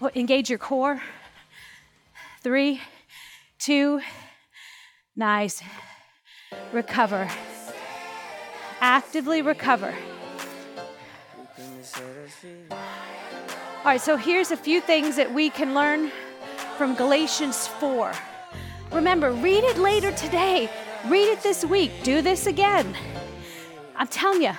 Engage 0.14 0.48
your 0.50 0.58
core. 0.58 1.02
Three, 2.42 2.80
two, 3.58 4.00
nice. 5.16 5.62
Recover. 6.72 7.28
Actively 8.80 9.42
recover. 9.42 9.94
All 11.94 13.84
right, 13.84 14.00
so 14.00 14.16
here's 14.16 14.50
a 14.50 14.56
few 14.56 14.80
things 14.80 15.16
that 15.16 15.32
we 15.32 15.50
can 15.50 15.74
learn 15.74 16.10
from 16.76 16.94
Galatians 16.94 17.68
4. 17.68 18.12
Remember, 18.92 19.30
read 19.32 19.62
it 19.62 19.78
later 19.78 20.10
today. 20.12 20.70
Read 21.06 21.28
it 21.30 21.42
this 21.42 21.64
week. 21.64 21.92
Do 22.02 22.22
this 22.22 22.46
again. 22.46 22.96
I'm 23.94 24.08
telling 24.08 24.42
you, 24.42 24.52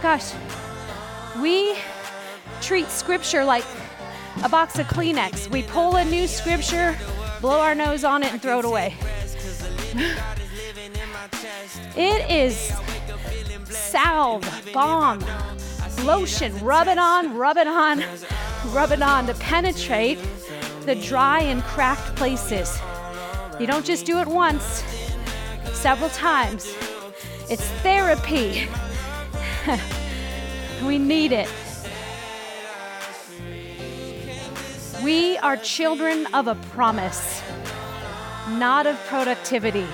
gosh, 0.00 0.32
we 1.40 1.76
treat 2.60 2.88
scripture 2.88 3.44
like 3.44 3.64
a 4.42 4.48
box 4.48 4.78
of 4.78 4.86
Kleenex. 4.86 5.50
We 5.50 5.62
pull 5.64 5.96
a 5.96 6.04
new 6.04 6.26
scripture, 6.26 6.96
blow 7.40 7.60
our 7.60 7.74
nose 7.74 8.04
on 8.04 8.22
it, 8.22 8.32
and 8.32 8.40
throw 8.40 8.60
it 8.60 8.64
away. 8.64 8.96
it 11.96 12.30
is 12.30 12.72
salve, 13.68 14.70
balm, 14.72 15.20
lotion. 16.04 16.58
Rub 16.60 16.88
it 16.88 16.98
on, 16.98 17.36
rub 17.36 17.56
it 17.56 17.66
on, 17.66 18.02
rub 18.72 18.92
it 18.92 19.02
on 19.02 19.26
to 19.26 19.34
penetrate 19.34 20.18
the 20.84 20.94
dry 20.94 21.40
and 21.40 21.62
cracked 21.62 22.16
places. 22.16 22.78
You 23.60 23.66
don't 23.66 23.84
just 23.84 24.06
do 24.06 24.18
it 24.18 24.26
once, 24.28 24.84
several 25.72 26.10
times. 26.10 26.74
It's 27.50 27.66
therapy. 27.82 28.68
we 30.86 30.98
need 30.98 31.32
it. 31.32 31.48
We 35.02 35.38
are 35.38 35.56
children 35.56 36.26
of 36.34 36.48
a 36.48 36.54
promise, 36.72 37.42
not 38.50 38.86
of 38.86 38.96
productivity. 39.06 39.86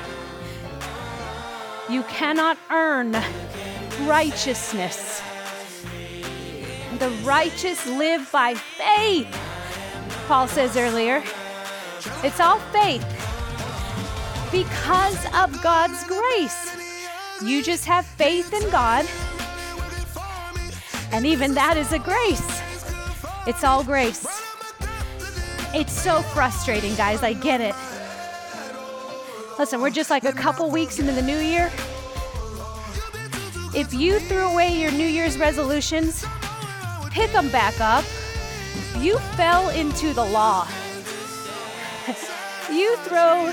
You 1.90 2.03
cannot 2.05 2.57
earn 2.71 3.12
righteousness. 4.07 5.23
The 7.05 7.11
righteous 7.23 7.87
live 7.87 8.33
by 8.33 8.55
faith, 8.55 9.29
Paul 10.27 10.49
says 10.49 10.75
earlier. 10.75 11.23
It's 12.23 12.40
all 12.40 12.59
faith 12.73 13.05
because 14.51 15.23
of 15.35 15.62
God's 15.62 16.03
grace. 16.05 16.75
You 17.43 17.62
just 17.62 17.85
have 17.85 18.07
faith 18.07 18.55
in 18.55 18.71
God, 18.71 19.07
and 21.12 21.27
even 21.27 21.53
that 21.53 21.77
is 21.77 21.93
a 21.93 21.99
grace. 21.99 22.62
It's 23.47 23.64
all 23.64 23.85
grace. 23.85 24.27
It's 25.75 25.93
so 25.93 26.23
frustrating, 26.23 26.95
guys. 26.95 27.23
I 27.23 27.35
get 27.35 27.61
it. 27.61 27.75
Listen, 29.59 29.83
we're 29.83 29.90
just 29.90 30.09
like 30.09 30.25
a 30.25 30.33
couple 30.33 30.71
weeks 30.71 30.99
into 30.99 31.12
the 31.12 31.21
new 31.21 31.38
year. 31.38 31.71
If 33.75 33.93
you 33.93 34.21
threw 34.21 34.49
away 34.49 34.81
your 34.81 34.90
New 34.90 35.07
Year's 35.07 35.37
resolutions, 35.37 36.25
pick 37.14 37.31
them 37.31 37.48
back 37.48 37.81
up. 37.81 38.05
You 38.98 39.18
fell 39.37 39.70
into 39.70 40.12
the 40.12 40.24
law. 40.24 40.66
you 42.72 42.96
throw 42.98 43.53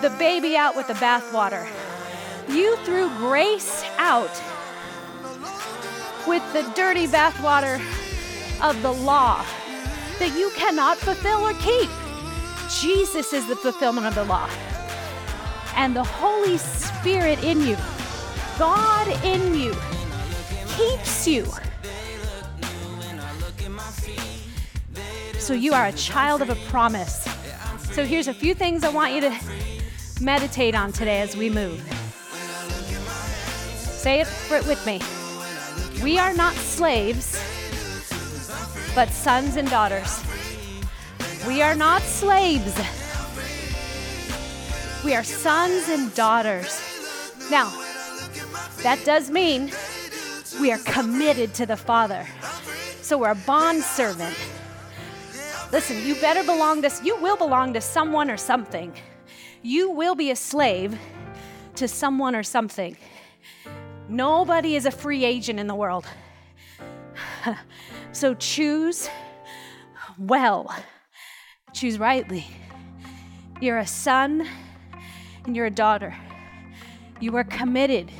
the 0.00 0.10
baby 0.18 0.56
out 0.56 0.76
with 0.76 0.86
the 0.86 0.94
bathwater. 0.94 1.68
You 2.48 2.76
threw 2.78 3.08
grace 3.16 3.84
out 3.98 4.30
with 6.28 6.42
the 6.52 6.62
dirty 6.76 7.08
bathwater 7.08 7.80
of 8.62 8.80
the 8.82 8.92
law 8.92 9.44
that 10.20 10.36
you 10.38 10.50
cannot 10.54 10.96
fulfill 10.96 11.40
or 11.40 11.54
keep. 11.54 11.90
Jesus 12.70 13.32
is 13.32 13.48
the 13.48 13.56
fulfillment 13.56 14.06
of 14.06 14.14
the 14.14 14.24
law. 14.24 14.48
And 15.74 15.94
the 15.94 16.04
Holy 16.04 16.58
Spirit 16.58 17.42
in 17.42 17.60
you, 17.62 17.76
God 18.58 19.08
in 19.24 19.54
you, 19.54 19.74
keeps 20.76 21.26
you. 21.26 21.46
So 25.48 25.54
you 25.54 25.72
are 25.72 25.86
a 25.86 25.92
child 25.92 26.42
of 26.42 26.50
a 26.50 26.56
promise. 26.68 27.26
So 27.92 28.04
here's 28.04 28.28
a 28.28 28.34
few 28.34 28.52
things 28.52 28.84
I 28.84 28.90
want 28.90 29.14
you 29.14 29.22
to 29.22 29.34
meditate 30.20 30.74
on 30.74 30.92
today 30.92 31.22
as 31.22 31.38
we 31.38 31.48
move. 31.48 31.80
Say 33.78 34.20
it 34.20 34.28
with 34.66 34.84
me. 34.84 35.00
We 36.02 36.18
are 36.18 36.34
not 36.34 36.52
slaves 36.52 37.42
but 38.94 39.08
sons 39.08 39.56
and 39.56 39.70
daughters. 39.70 40.22
We 41.46 41.62
are 41.62 41.74
not 41.74 42.02
slaves. 42.02 42.78
We 45.02 45.14
are 45.14 45.24
sons 45.24 45.88
and 45.88 46.14
daughters. 46.14 46.78
Now, 47.50 47.70
that 48.82 49.00
does 49.06 49.30
mean 49.30 49.72
we 50.60 50.72
are 50.72 50.78
committed 50.80 51.54
to 51.54 51.64
the 51.64 51.78
Father. 51.78 52.26
So 53.00 53.16
we're 53.16 53.30
a 53.30 53.46
bond 53.46 53.82
servant. 53.82 54.36
Listen, 55.70 56.06
you 56.06 56.14
better 56.16 56.42
belong 56.44 56.82
to, 56.82 56.90
you 57.04 57.16
will 57.16 57.36
belong 57.36 57.74
to 57.74 57.80
someone 57.80 58.30
or 58.30 58.36
something. 58.36 58.94
You 59.62 59.90
will 59.90 60.14
be 60.14 60.30
a 60.30 60.36
slave 60.36 60.98
to 61.76 61.86
someone 61.86 62.34
or 62.34 62.42
something. 62.42 62.96
Nobody 64.08 64.76
is 64.76 64.86
a 64.86 64.90
free 64.90 65.24
agent 65.24 65.60
in 65.60 65.66
the 65.66 65.74
world. 65.74 66.06
So 68.12 68.34
choose 68.34 69.08
well, 70.18 70.74
choose 71.72 71.98
rightly. 71.98 72.46
You're 73.60 73.78
a 73.78 73.86
son 73.86 74.48
and 75.44 75.54
you're 75.54 75.66
a 75.66 75.70
daughter. 75.70 76.16
You 77.20 77.36
are 77.36 77.44
committed. 77.44 78.10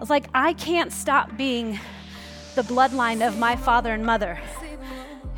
It's 0.00 0.10
like 0.10 0.26
I 0.34 0.54
can't 0.54 0.92
stop 0.92 1.36
being 1.36 1.78
the 2.56 2.62
bloodline 2.62 3.26
of 3.26 3.38
my 3.38 3.54
father 3.54 3.92
and 3.92 4.04
mother. 4.04 4.38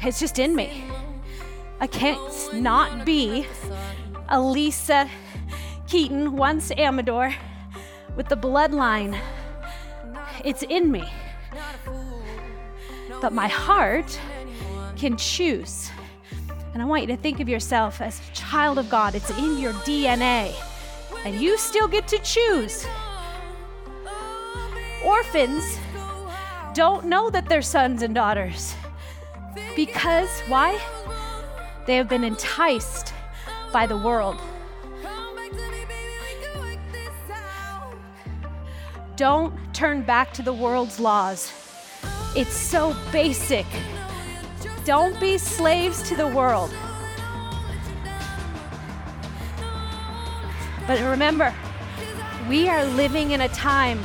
It's 0.01 0.21
just 0.21 0.39
in 0.39 0.57
me. 0.57 0.85
I 1.81 1.87
can't 1.87 2.21
not 2.55 3.05
be 3.05 3.47
Alisa 4.29 5.09
Keeton, 5.87 6.37
once 6.37 6.71
Amador, 6.73 7.35
with 8.17 8.29
the 8.29 8.37
bloodline. 8.37 9.19
It's 10.45 10.62
in 10.62 10.91
me. 10.91 11.09
But 13.21 13.33
my 13.33 13.49
heart 13.49 14.21
can 14.97 15.17
choose. 15.17 15.91
And 16.75 16.83
I 16.83 16.85
want 16.85 17.03
you 17.03 17.09
to 17.09 17.17
think 17.17 17.41
of 17.41 17.49
yourself 17.49 18.01
as 18.01 18.21
a 18.29 18.35
child 18.35 18.79
of 18.79 18.91
God. 18.91 19.14
It's 19.14 19.31
in 19.38 19.59
your 19.59 19.73
DNA. 19.73 20.55
And 21.25 21.41
you 21.41 21.57
still 21.59 21.88
get 21.88 22.07
to 22.09 22.19
choose. 22.19 22.87
Orphans 25.05 25.79
don't 26.75 27.07
know 27.07 27.31
that 27.31 27.49
they're 27.49 27.62
sons 27.62 28.03
and 28.03 28.14
daughters. 28.14 28.75
Because, 29.75 30.29
why? 30.49 30.81
They 31.88 31.96
have 31.96 32.07
been 32.07 32.22
enticed 32.22 33.14
by 33.72 33.87
the 33.87 33.96
world. 33.96 34.37
Don't 39.16 39.55
turn 39.72 40.03
back 40.03 40.35
to 40.35 40.42
the 40.42 40.53
world's 40.53 41.01
laws. 41.01 41.51
It's 42.37 42.53
so 42.53 42.94
basic. 43.11 43.64
Don't 44.85 45.18
be 45.18 45.38
slaves 45.38 46.07
to 46.11 46.14
the 46.14 46.27
world. 46.27 46.70
But 50.87 51.01
remember, 51.01 51.55
we 52.51 52.68
are 52.68 52.85
living 52.85 53.31
in 53.31 53.40
a 53.40 53.48
time 53.48 54.01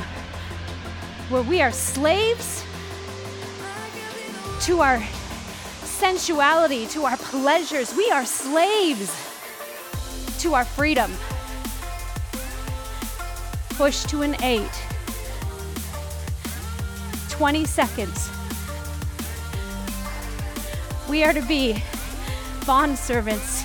where 1.28 1.42
we 1.42 1.60
are 1.60 1.70
slaves 1.70 2.64
to 4.62 4.80
our 4.80 5.02
sensuality, 6.04 6.86
to 6.86 7.06
our 7.06 7.16
pleasures. 7.16 7.94
We 7.96 8.10
are 8.10 8.26
slaves 8.26 9.10
to 10.40 10.52
our 10.52 10.66
freedom. 10.66 11.10
Push 13.70 14.04
to 14.12 14.20
an 14.20 14.36
eight. 14.42 14.76
20 17.30 17.64
seconds. 17.64 18.28
We 21.08 21.24
are 21.24 21.32
to 21.32 21.40
be 21.40 21.82
bond 22.66 22.98
servants 22.98 23.64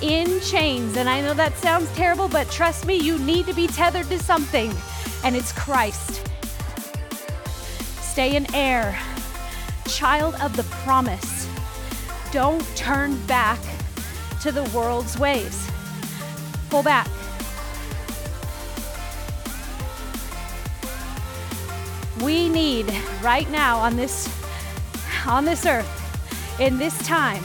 in 0.00 0.40
chains. 0.40 0.96
And 0.96 1.08
I 1.08 1.20
know 1.20 1.32
that 1.32 1.56
sounds 1.58 1.88
terrible, 1.94 2.26
but 2.26 2.50
trust 2.50 2.86
me, 2.86 2.96
you 2.96 3.20
need 3.20 3.46
to 3.46 3.54
be 3.54 3.68
tethered 3.68 4.08
to 4.08 4.18
something, 4.18 4.72
and 5.22 5.36
it's 5.36 5.52
Christ. 5.52 6.28
Stay 8.00 8.34
in 8.34 8.52
air, 8.52 8.98
child 9.86 10.34
of 10.42 10.56
the 10.56 10.64
promise. 10.82 11.31
Don't 12.32 12.64
turn 12.74 13.16
back 13.26 13.60
to 14.40 14.50
the 14.50 14.64
world's 14.74 15.18
ways. 15.18 15.70
Pull 16.70 16.82
back. 16.82 17.06
We 22.22 22.48
need 22.48 22.90
right 23.22 23.50
now 23.50 23.78
on 23.78 23.96
this 23.96 24.30
on 25.26 25.44
this 25.44 25.66
earth 25.66 26.58
in 26.58 26.78
this 26.78 26.96
time 27.06 27.44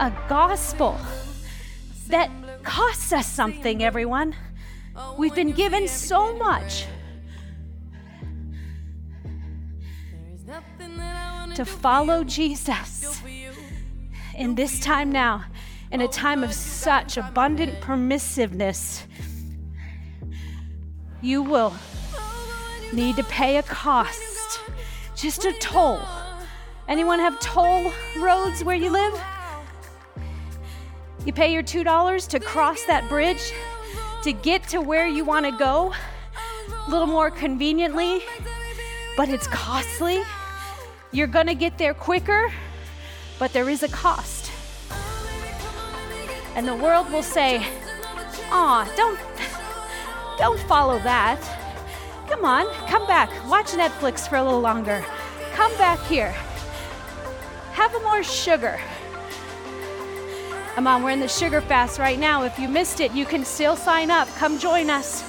a 0.00 0.12
gospel 0.28 0.98
that 2.08 2.30
costs 2.64 3.12
us 3.12 3.26
something 3.26 3.84
everyone. 3.84 4.34
We've 5.16 5.34
been 5.34 5.52
given 5.52 5.86
so 5.86 6.36
much 6.36 6.86
to 11.54 11.64
follow 11.64 12.24
Jesus 12.24 12.93
in 14.36 14.54
this 14.54 14.80
time 14.80 15.10
now, 15.10 15.44
in 15.90 16.00
a 16.00 16.08
time 16.08 16.42
of 16.42 16.52
such 16.52 17.16
abundant 17.16 17.80
permissiveness, 17.80 19.04
you 21.20 21.42
will 21.42 21.72
need 22.92 23.16
to 23.16 23.24
pay 23.24 23.56
a 23.56 23.62
cost, 23.62 24.60
just 25.14 25.44
a 25.44 25.52
toll. 25.60 26.00
Anyone 26.88 27.18
have 27.18 27.38
toll 27.40 27.92
roads 28.18 28.62
where 28.62 28.76
you 28.76 28.90
live? 28.90 29.20
You 31.24 31.32
pay 31.32 31.52
your 31.52 31.62
$2 31.62 32.28
to 32.28 32.40
cross 32.40 32.84
that 32.84 33.08
bridge 33.08 33.52
to 34.22 34.32
get 34.32 34.68
to 34.68 34.80
where 34.80 35.06
you 35.06 35.24
want 35.24 35.46
to 35.46 35.52
go 35.52 35.94
a 36.86 36.90
little 36.90 37.06
more 37.06 37.30
conveniently, 37.30 38.20
but 39.16 39.28
it's 39.28 39.46
costly. 39.46 40.22
You're 41.12 41.26
going 41.28 41.46
to 41.46 41.54
get 41.54 41.78
there 41.78 41.94
quicker, 41.94 42.52
but 43.38 43.52
there 43.52 43.68
is 43.68 43.82
a 43.82 43.88
cost. 43.88 44.50
And 46.54 46.66
the 46.68 46.74
world 46.74 47.10
will 47.10 47.22
say, 47.22 47.66
"Aw, 48.50 48.88
don't 48.96 49.18
don't 50.38 50.60
follow 50.60 50.98
that. 51.00 51.40
Come 52.28 52.44
on, 52.44 52.66
come 52.88 53.06
back. 53.06 53.30
Watch 53.48 53.72
Netflix 53.72 54.28
for 54.28 54.36
a 54.36 54.42
little 54.42 54.60
longer. 54.60 55.04
Come 55.54 55.76
back 55.78 56.00
here. 56.06 56.34
Have 57.72 57.92
more 58.02 58.22
sugar." 58.22 58.80
Come 60.74 60.88
on, 60.88 61.04
we're 61.04 61.10
in 61.10 61.20
the 61.20 61.28
sugar 61.28 61.60
fast 61.60 62.00
right 62.00 62.18
now. 62.18 62.42
If 62.42 62.58
you 62.58 62.68
missed 62.68 63.00
it, 63.00 63.12
you 63.12 63.24
can 63.24 63.44
still 63.44 63.76
sign 63.76 64.10
up. 64.10 64.26
Come 64.36 64.58
join 64.58 64.90
us 64.90 65.22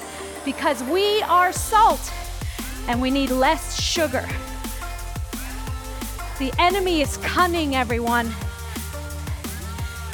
because 0.44 0.82
we 0.84 1.22
are 1.24 1.52
salt 1.52 2.12
and 2.88 3.00
we 3.00 3.12
need 3.12 3.30
less 3.30 3.80
sugar. 3.80 4.28
The 6.38 6.52
enemy 6.60 7.02
is 7.02 7.16
cunning, 7.18 7.76
everyone. 7.76 8.30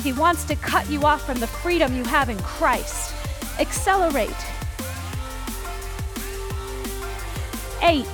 He 0.04 0.14
wants 0.14 0.44
to 0.46 0.56
cut 0.56 0.88
you 0.90 1.04
off 1.04 1.26
from 1.26 1.40
the 1.40 1.48
freedom 1.48 1.96
you 1.96 2.04
have 2.04 2.30
in 2.30 2.38
Christ. 2.40 3.16
Accelerate. 3.60 4.30
Eight. 7.82 8.06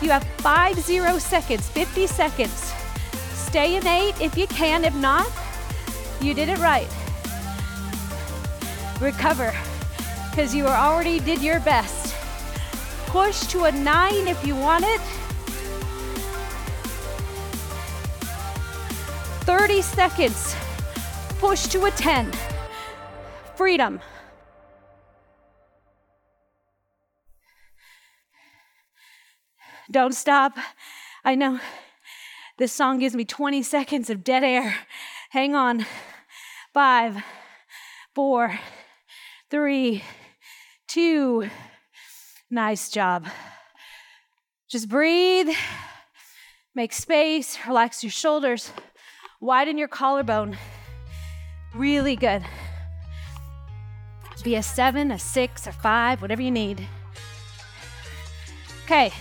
You 0.00 0.10
have 0.10 0.22
five 0.38 0.78
zero 0.78 1.18
seconds, 1.18 1.68
50 1.68 2.06
seconds. 2.06 2.72
Stay 3.32 3.74
in 3.74 3.86
eight 3.88 4.20
if 4.20 4.36
you 4.36 4.46
can. 4.46 4.84
If 4.84 4.94
not, 4.94 5.28
you 6.20 6.32
did 6.32 6.48
it 6.48 6.58
right. 6.58 6.88
Recover 9.00 9.52
because 10.30 10.54
you 10.54 10.66
already 10.66 11.18
did 11.18 11.42
your 11.42 11.58
best. 11.60 12.07
Push 13.08 13.46
to 13.46 13.64
a 13.64 13.72
nine 13.72 14.28
if 14.28 14.46
you 14.46 14.54
want 14.54 14.84
it. 14.86 15.00
30 19.46 19.80
seconds. 19.80 20.54
Push 21.38 21.68
to 21.68 21.86
a 21.86 21.90
10. 21.90 22.30
Freedom. 23.56 23.98
Don't 29.90 30.14
stop. 30.14 30.58
I 31.24 31.34
know 31.34 31.60
this 32.58 32.74
song 32.74 32.98
gives 32.98 33.14
me 33.14 33.24
20 33.24 33.62
seconds 33.62 34.10
of 34.10 34.22
dead 34.22 34.44
air. 34.44 34.76
Hang 35.30 35.54
on. 35.54 35.86
Five, 36.74 37.24
four, 38.14 38.60
three, 39.50 40.04
two. 40.86 41.48
Nice 42.50 42.88
job. 42.88 43.26
Just 44.68 44.88
breathe, 44.88 45.48
make 46.74 46.92
space, 46.92 47.58
relax 47.66 48.02
your 48.02 48.10
shoulders, 48.10 48.70
widen 49.40 49.76
your 49.78 49.88
collarbone. 49.88 50.56
Really 51.74 52.16
good. 52.16 52.42
Be 54.44 54.54
a 54.54 54.62
seven, 54.62 55.10
a 55.10 55.18
six, 55.18 55.66
or 55.66 55.72
five, 55.72 56.22
whatever 56.22 56.40
you 56.40 56.50
need. 56.50 56.86
Okay. 58.84 59.12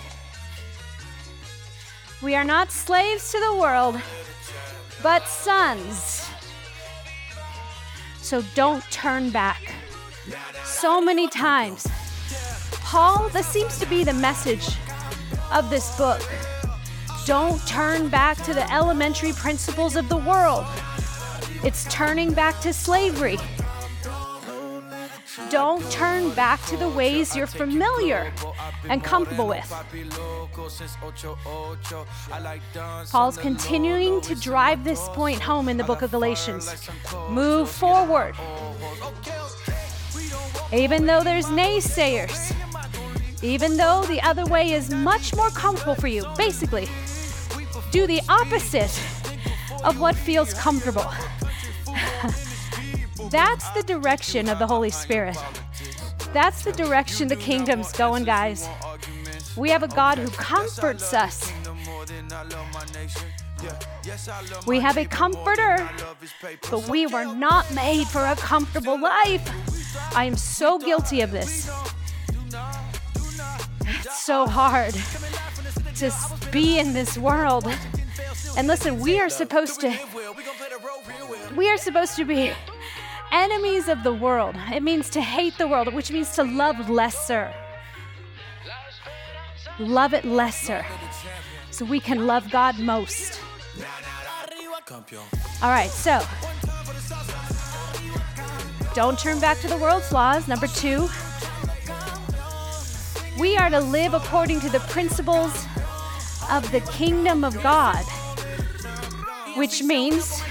We 2.21 2.35
are 2.35 2.45
not 2.45 2.71
slaves 2.71 3.31
to 3.31 3.39
the 3.39 3.59
world, 3.59 3.99
but 5.03 5.27
sons. 5.27 6.29
So 8.21 8.41
don't 8.55 8.83
turn 8.91 9.31
back. 9.31 9.73
So 10.63 11.01
many 11.01 11.27
times, 11.27 11.87
Paul, 12.89 13.28
this 13.34 13.45
seems 13.45 13.78
to 13.80 13.86
be 13.86 14.06
the 14.06 14.13
message 14.13 14.65
of 15.52 15.69
this 15.69 15.97
book. 15.97 16.21
Don't 17.26 17.60
turn 17.67 18.08
back 18.08 18.41
to 18.43 18.54
the 18.54 18.73
elementary 18.73 19.34
principles 19.34 19.97
of 19.97 20.08
the 20.08 20.15
world. 20.15 20.65
It's 21.65 21.84
turning 21.93 22.32
back 22.32 22.62
to 22.62 22.71
slavery. 22.71 23.39
Don't 25.50 25.84
turn 25.91 26.30
back 26.34 26.65
to 26.67 26.78
the 26.78 26.88
ways 26.88 27.36
you're 27.36 27.45
familiar 27.45 28.32
and 28.88 29.04
comfortable 29.04 29.50
with. 29.50 29.69
Paul's 33.12 33.38
continuing 33.38 34.21
to 34.21 34.34
drive 34.34 34.86
this 34.86 35.10
point 35.10 35.41
home 35.41 35.67
in 35.67 35.76
the 35.76 35.84
book 35.84 36.04
of 36.04 36.12
Galatians. 36.12 36.89
Move 37.30 37.69
forward. 37.69 38.34
Even 40.71 41.06
though 41.06 41.21
there's 41.21 41.47
naysayers, 41.47 42.54
even 43.41 43.78
though 43.78 44.04
the 44.04 44.21
other 44.21 44.45
way 44.45 44.71
is 44.71 44.89
much 44.89 45.36
more 45.36 45.50
comfortable 45.50 45.95
for 45.95 46.08
you, 46.08 46.26
basically, 46.38 46.88
do 47.91 48.08
the 48.08 48.21
opposite 48.30 49.00
of 49.84 50.00
what 50.00 50.15
feels 50.15 50.54
comfortable. 50.54 51.06
That's 53.30 53.69
the 53.71 53.84
direction 53.86 54.50
of 54.50 54.60
the 54.60 54.67
Holy 54.67 54.89
Spirit. 54.89 55.38
That's 56.34 56.63
the 56.63 56.71
direction 56.71 57.28
the 57.28 57.36
kingdom's 57.36 57.91
going, 57.91 58.23
guys. 58.23 58.67
We 59.56 59.69
have 59.69 59.84
a 59.84 59.88
God 59.88 60.17
who 60.17 60.30
comforts 60.30 61.13
us. 61.13 61.52
We 64.65 64.80
have 64.80 64.97
a 64.97 65.06
comforter, 65.06 65.89
but 66.69 66.88
we 66.88 67.08
were 67.08 67.26
not 67.26 67.71
made 67.73 68.08
for 68.08 68.23
a 68.23 68.36
comfortable 68.36 69.00
life. 69.00 69.50
I 70.15 70.26
am 70.26 70.36
so 70.36 70.78
guilty 70.78 71.21
of 71.21 71.32
this. 71.32 71.69
So 74.27 74.45
hard 74.45 74.93
to 74.93 76.11
be 76.51 76.79
in 76.79 76.91
this 76.91 77.17
world. 77.17 77.65
And 78.57 78.67
listen, 78.67 78.99
we 78.99 79.21
are 79.21 79.29
supposed 79.29 79.79
to 79.79 79.97
we 81.55 81.69
are 81.69 81.77
supposed 81.77 82.17
to 82.17 82.25
be 82.25 82.51
enemies 83.31 83.87
of 83.87 84.03
the 84.03 84.11
world. 84.11 84.57
It 84.73 84.83
means 84.83 85.09
to 85.11 85.21
hate 85.21 85.57
the 85.57 85.65
world, 85.65 85.93
which 85.93 86.11
means 86.11 86.31
to 86.35 86.43
love 86.43 86.89
lesser. 86.89 87.53
Love 89.79 90.13
it 90.13 90.25
lesser. 90.25 90.85
So 91.71 91.85
we 91.85 92.01
can 92.01 92.27
love 92.27 92.51
God 92.51 92.77
most. 92.79 93.39
All 95.61 95.69
right, 95.69 95.89
so 95.89 96.19
Don't 98.93 99.17
turn 99.17 99.39
back 99.39 99.59
to 99.59 99.69
the 99.69 99.77
world's 99.77 100.11
laws. 100.11 100.49
Number 100.49 100.67
two, 100.67 101.07
we 103.39 103.56
are 103.56 103.69
to 103.69 103.80
live 103.80 104.13
according 104.13 104.60
to 104.62 104.69
the 104.69 104.80
principles 104.82 105.65
of 106.52 106.71
the 106.71 106.80
kingdom 106.91 107.43
of 107.43 107.62
God, 107.62 108.04
which 109.56 109.84
means 109.84 110.41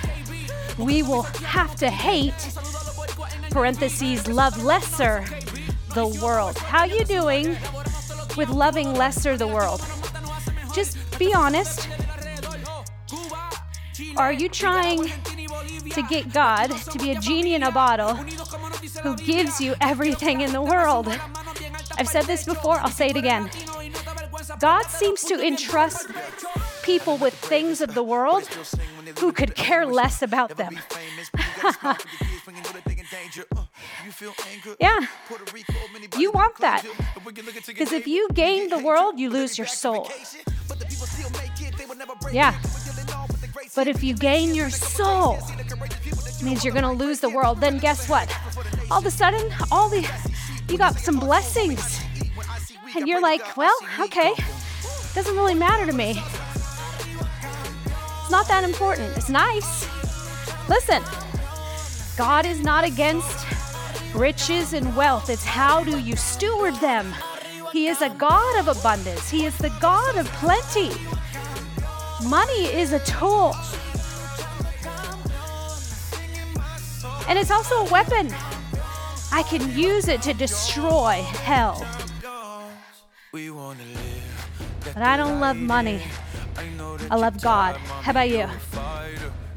we 0.78 1.02
will 1.02 1.22
have 1.22 1.74
to 1.76 1.90
hate, 1.90 2.54
parentheses, 3.50 4.28
love 4.28 4.62
lesser 4.62 5.24
the 5.94 6.06
world. 6.22 6.58
How 6.58 6.84
you 6.84 7.04
doing 7.04 7.56
with 8.36 8.50
loving 8.50 8.94
lesser 8.94 9.36
the 9.36 9.48
world? 9.48 9.82
Just 10.72 10.96
be 11.18 11.34
honest. 11.34 11.88
Are 14.16 14.32
you 14.32 14.48
trying 14.48 15.10
to 15.90 16.02
get 16.08 16.32
God 16.32 16.70
to 16.70 16.98
be 16.98 17.12
a 17.12 17.20
genie 17.20 17.54
in 17.54 17.62
a 17.62 17.72
bottle 17.72 18.14
who 19.02 19.16
gives 19.16 19.60
you 19.60 19.74
everything 19.80 20.42
in 20.42 20.52
the 20.52 20.62
world? 20.62 21.08
I've 21.98 22.08
said 22.08 22.24
this 22.24 22.44
before, 22.44 22.78
I'll 22.78 22.90
say 22.90 23.08
it 23.08 23.16
again. 23.16 23.50
God 24.58 24.84
seems 24.84 25.22
to 25.24 25.40
entrust 25.44 26.08
people 26.82 27.16
with 27.16 27.34
things 27.34 27.80
of 27.80 27.94
the 27.94 28.02
world 28.02 28.46
who 29.18 29.32
could 29.32 29.54
care 29.54 29.86
less 29.86 30.22
about 30.22 30.56
them. 30.56 30.78
yeah. 34.80 35.00
You 36.16 36.30
want 36.32 36.58
that. 36.58 36.84
Because 37.66 37.92
if 37.92 38.06
you 38.06 38.28
gain 38.34 38.68
the 38.68 38.78
world, 38.78 39.18
you 39.18 39.30
lose 39.30 39.58
your 39.58 39.66
soul. 39.66 40.10
Yeah. 42.32 42.54
But 43.74 43.88
if 43.88 44.02
you 44.02 44.14
gain 44.14 44.54
your 44.54 44.70
soul, 44.70 45.38
means 46.42 46.64
you're 46.64 46.74
going 46.74 46.84
to 46.84 47.04
lose 47.04 47.20
the 47.20 47.28
world. 47.28 47.60
Then 47.60 47.78
guess 47.78 48.08
what? 48.08 48.28
All 48.90 48.98
of 48.98 49.06
a 49.06 49.10
sudden, 49.10 49.52
all 49.70 49.88
the 49.88 50.02
you 50.68 50.78
got 50.78 50.98
some 50.98 51.18
blessings. 51.18 52.00
And 52.94 53.06
you're 53.06 53.20
like, 53.20 53.56
well, 53.56 53.76
okay, 54.00 54.32
doesn't 55.14 55.36
really 55.36 55.54
matter 55.54 55.86
to 55.86 55.92
me. 55.92 56.22
It's 58.20 58.30
not 58.30 58.48
that 58.48 58.64
important. 58.64 59.16
It's 59.16 59.28
nice. 59.28 59.86
Listen, 60.68 61.02
God 62.16 62.46
is 62.46 62.60
not 62.60 62.84
against 62.84 63.46
riches 64.14 64.72
and 64.72 64.96
wealth. 64.96 65.30
It's 65.30 65.44
how 65.44 65.84
do 65.84 65.98
you 65.98 66.16
steward 66.16 66.74
them? 66.76 67.14
He 67.72 67.88
is 67.88 68.00
a 68.00 68.08
God 68.10 68.58
of 68.58 68.68
abundance, 68.68 69.28
He 69.28 69.44
is 69.44 69.56
the 69.58 69.70
God 69.80 70.16
of 70.16 70.26
plenty. 70.28 70.90
Money 72.26 72.64
is 72.64 72.92
a 72.92 73.00
tool, 73.00 73.54
and 77.28 77.38
it's 77.38 77.50
also 77.50 77.86
a 77.86 77.90
weapon. 77.90 78.34
I 79.32 79.42
can 79.42 79.76
use 79.76 80.08
it 80.08 80.22
to 80.22 80.32
destroy 80.32 81.22
hell. 81.42 81.86
But 84.94 85.02
I 85.02 85.16
don't 85.16 85.40
love 85.40 85.56
money. 85.56 86.02
I 87.10 87.16
love 87.16 87.42
God. 87.42 87.76
How 87.76 88.12
about 88.12 88.30
you? 88.30 88.48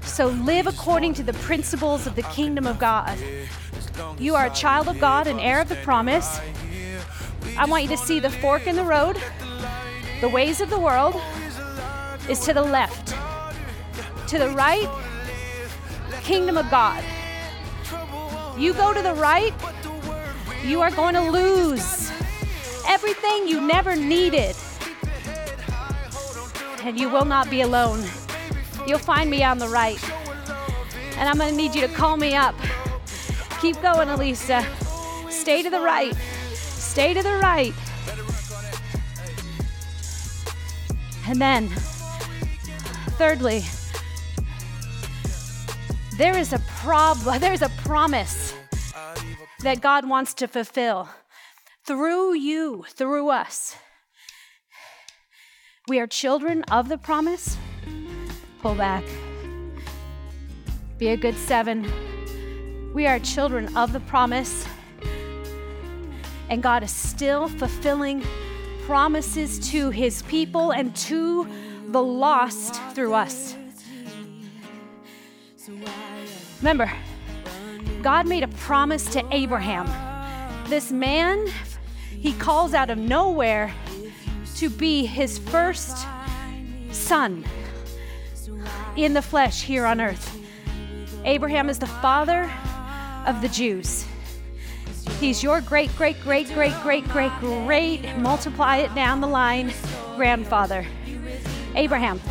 So 0.01 0.27
live 0.27 0.67
according 0.67 1.13
to 1.15 1.23
the 1.23 1.33
principles 1.33 2.07
of 2.07 2.15
the 2.15 2.23
kingdom 2.23 2.67
of 2.67 2.79
God. 2.79 3.17
You 4.17 4.35
are 4.35 4.47
a 4.47 4.49
child 4.49 4.87
of 4.87 4.99
God, 4.99 5.27
an 5.27 5.39
heir 5.39 5.61
of 5.61 5.69
the 5.69 5.75
promise. 5.77 6.39
I 7.57 7.65
want 7.65 7.83
you 7.83 7.89
to 7.89 7.97
see 7.97 8.19
the 8.19 8.29
fork 8.29 8.67
in 8.67 8.75
the 8.75 8.83
road. 8.83 9.17
The 10.21 10.29
ways 10.29 10.61
of 10.61 10.69
the 10.69 10.79
world 10.79 11.15
is 12.27 12.39
to 12.41 12.53
the 12.53 12.61
left. 12.61 13.15
To 14.29 14.37
the 14.37 14.49
right, 14.49 14.89
kingdom 16.23 16.57
of 16.57 16.69
God. 16.69 17.03
You 18.59 18.73
go 18.73 18.93
to 18.93 19.01
the 19.01 19.13
right, 19.13 19.53
you 20.65 20.81
are 20.81 20.91
going 20.91 21.13
to 21.13 21.31
lose 21.31 22.11
everything 22.85 23.47
you 23.47 23.61
never 23.61 23.95
needed. 23.95 24.53
And 26.83 26.99
you 26.99 27.09
will 27.09 27.23
not 27.23 27.49
be 27.49 27.61
alone. 27.61 28.03
You'll 28.85 28.99
find 28.99 29.29
me 29.29 29.45
on 29.45 29.59
the 29.59 29.69
right. 29.69 29.97
And 31.17 31.29
I'm 31.29 31.37
going 31.37 31.51
to 31.51 31.55
need 31.55 31.73
you 31.73 31.87
to 31.87 31.93
call 31.93 32.17
me 32.17 32.35
up. 32.35 32.53
Keep 33.61 33.81
going, 33.81 34.09
Alisa. 34.09 34.61
Stay 35.31 35.63
to 35.63 35.69
the 35.69 35.79
right. 35.79 36.13
Stay 36.53 37.13
to 37.13 37.23
the 37.23 37.37
right. 37.37 37.73
And 41.27 41.39
then, 41.39 41.69
thirdly, 43.17 43.63
there 46.17 46.37
is 46.37 46.51
a 46.51 46.59
problem, 46.81 47.39
there's 47.39 47.61
a 47.61 47.69
promise 47.85 48.48
that 49.63 49.81
God 49.81 50.07
wants 50.07 50.33
to 50.35 50.47
fulfill 50.47 51.09
through 51.85 52.35
you, 52.35 52.85
through 52.89 53.29
us. 53.29 53.75
We 55.87 55.99
are 55.99 56.07
children 56.07 56.63
of 56.71 56.87
the 56.87 56.97
promise. 56.97 57.57
Pull 58.61 58.75
back. 58.75 59.03
Be 60.97 61.09
a 61.09 61.17
good 61.17 61.35
seven. 61.35 61.91
We 62.93 63.07
are 63.07 63.19
children 63.19 63.75
of 63.75 63.91
the 63.91 63.99
promise. 64.01 64.67
And 66.49 66.63
God 66.63 66.83
is 66.83 66.91
still 66.91 67.47
fulfilling 67.47 68.23
promises 68.85 69.59
to 69.71 69.89
his 69.89 70.21
people 70.23 70.71
and 70.71 70.95
to 70.95 71.47
the 71.87 72.01
lost 72.01 72.81
through 72.93 73.13
us. 73.13 73.55
Remember, 76.59 76.91
God 78.01 78.27
made 78.27 78.43
a 78.43 78.47
promise 78.47 79.05
to 79.13 79.25
Abraham. 79.31 79.87
This 80.69 80.91
man, 80.91 81.47
he 82.09 82.31
calls 82.33 82.73
out 82.73 82.89
of 82.89 82.97
nowhere 82.97 83.73
to 84.55 84.69
be 84.69 85.05
his 85.05 85.37
first 85.37 86.07
son 86.91 87.43
in 88.95 89.13
the 89.13 89.21
flesh 89.21 89.61
here 89.61 89.85
on 89.85 89.99
earth. 89.99 90.37
Abraham 91.25 91.69
is 91.69 91.79
the 91.79 91.87
father 91.87 92.49
of 93.25 93.41
the 93.41 93.49
Jews. 93.49 94.05
He's 95.19 95.43
your 95.43 95.59
great, 95.59 95.93
great, 95.97 96.21
great, 96.21 96.47
great, 96.53 96.73
great, 96.81 97.05
great, 97.09 97.31
great, 97.39 98.17
multiply 98.17 98.77
it 98.77 98.95
down 98.95 99.19
the 99.19 99.27
line, 99.27 99.73
grandfather. 100.15 100.85
Abraham. 101.75 102.21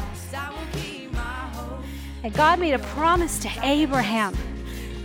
And 2.23 2.33
God 2.33 2.59
made 2.59 2.73
a 2.73 2.79
promise 2.79 3.39
to 3.41 3.51
Abraham 3.63 4.35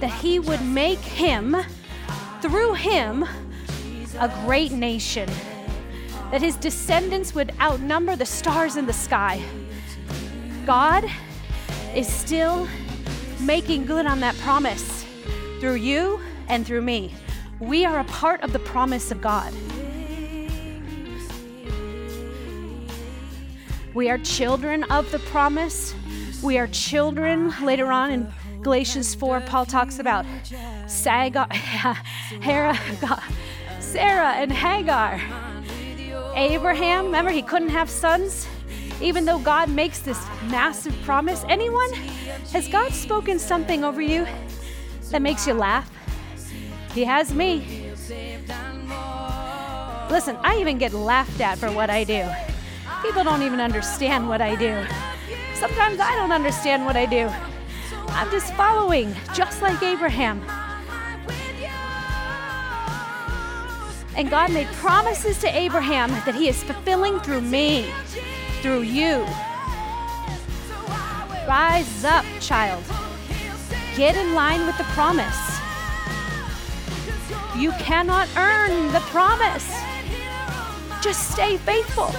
that 0.03 0.21
he 0.21 0.37
would 0.37 0.61
make 0.65 0.99
him, 0.99 1.55
through 2.41 2.73
him, 2.73 3.23
a 4.19 4.27
great 4.45 4.73
nation, 4.73 5.29
that 6.29 6.41
his 6.41 6.57
descendants 6.57 7.33
would 7.33 7.53
outnumber 7.61 8.17
the 8.17 8.25
stars 8.25 8.75
in 8.75 8.85
the 8.85 8.91
sky. 8.91 9.41
God 10.65 11.09
is 11.95 12.05
still 12.05 12.67
making 13.39 13.85
good 13.85 14.05
on 14.05 14.19
that 14.19 14.35
promise 14.39 15.05
through 15.61 15.75
you 15.75 16.19
and 16.49 16.67
through 16.67 16.81
me. 16.81 17.15
We 17.61 17.85
are 17.85 17.99
a 17.99 18.03
part 18.03 18.41
of 18.41 18.51
the 18.51 18.59
promise 18.59 19.09
of 19.09 19.21
God. 19.21 19.53
We 23.93 24.09
are 24.09 24.17
children 24.17 24.83
of 24.91 25.09
the 25.11 25.19
promise. 25.19 25.95
We 26.43 26.57
are 26.57 26.67
children. 26.67 27.53
Later 27.63 27.89
on 27.89 28.11
in 28.11 28.27
Galatians 28.63 29.13
4, 29.13 29.41
Paul 29.41 29.65
talks 29.65 29.99
about 29.99 30.25
Sagar, 30.87 31.47
Hera, 32.41 32.79
Sarah 33.79 34.31
and 34.31 34.51
Hagar. 34.51 35.21
Abraham, 36.35 37.05
remember, 37.05 37.29
he 37.29 37.41
couldn't 37.41 37.69
have 37.69 37.89
sons, 37.89 38.47
even 39.01 39.25
though 39.25 39.39
God 39.39 39.69
makes 39.69 39.99
this 39.99 40.19
massive 40.49 40.95
promise. 41.03 41.43
Anyone? 41.49 41.91
Has 42.53 42.67
God 42.69 42.91
spoken 42.93 43.37
something 43.37 43.83
over 43.83 44.01
you 44.01 44.25
that 45.11 45.21
makes 45.21 45.45
you 45.45 45.53
laugh? 45.53 45.91
He 46.93 47.03
has 47.03 47.33
me. 47.33 47.91
Listen, 50.09 50.37
I 50.41 50.57
even 50.59 50.77
get 50.77 50.93
laughed 50.93 51.41
at 51.41 51.57
for 51.57 51.71
what 51.71 51.89
I 51.89 52.03
do. 52.03 52.27
People 53.01 53.23
don't 53.23 53.41
even 53.41 53.59
understand 53.59 54.29
what 54.29 54.41
I 54.41 54.55
do. 54.55 54.85
Sometimes 55.55 55.99
I 55.99 56.15
don't 56.15 56.31
understand 56.31 56.85
what 56.85 56.95
I 56.95 57.05
do. 57.05 57.29
I'm 58.15 58.29
just 58.29 58.53
following, 58.53 59.15
just 59.33 59.61
like 59.61 59.81
Abraham. 59.81 60.41
And 64.15 64.29
God 64.29 64.53
made 64.53 64.67
promises 64.73 65.39
to 65.39 65.47
Abraham 65.47 66.11
that 66.25 66.35
He 66.35 66.47
is 66.47 66.63
fulfilling 66.63 67.19
through 67.21 67.41
me, 67.41 67.91
through 68.61 68.81
you. 68.81 69.25
Rise 71.47 72.05
up, 72.05 72.23
child. 72.39 72.83
Get 73.97 74.15
in 74.15 74.35
line 74.35 74.65
with 74.67 74.77
the 74.77 74.83
promise. 74.85 75.59
You 77.57 77.71
cannot 77.73 78.27
earn 78.37 78.91
the 78.91 79.01
promise. 79.09 79.67
Just 81.01 81.31
stay 81.31 81.57
faithful. 81.57 82.13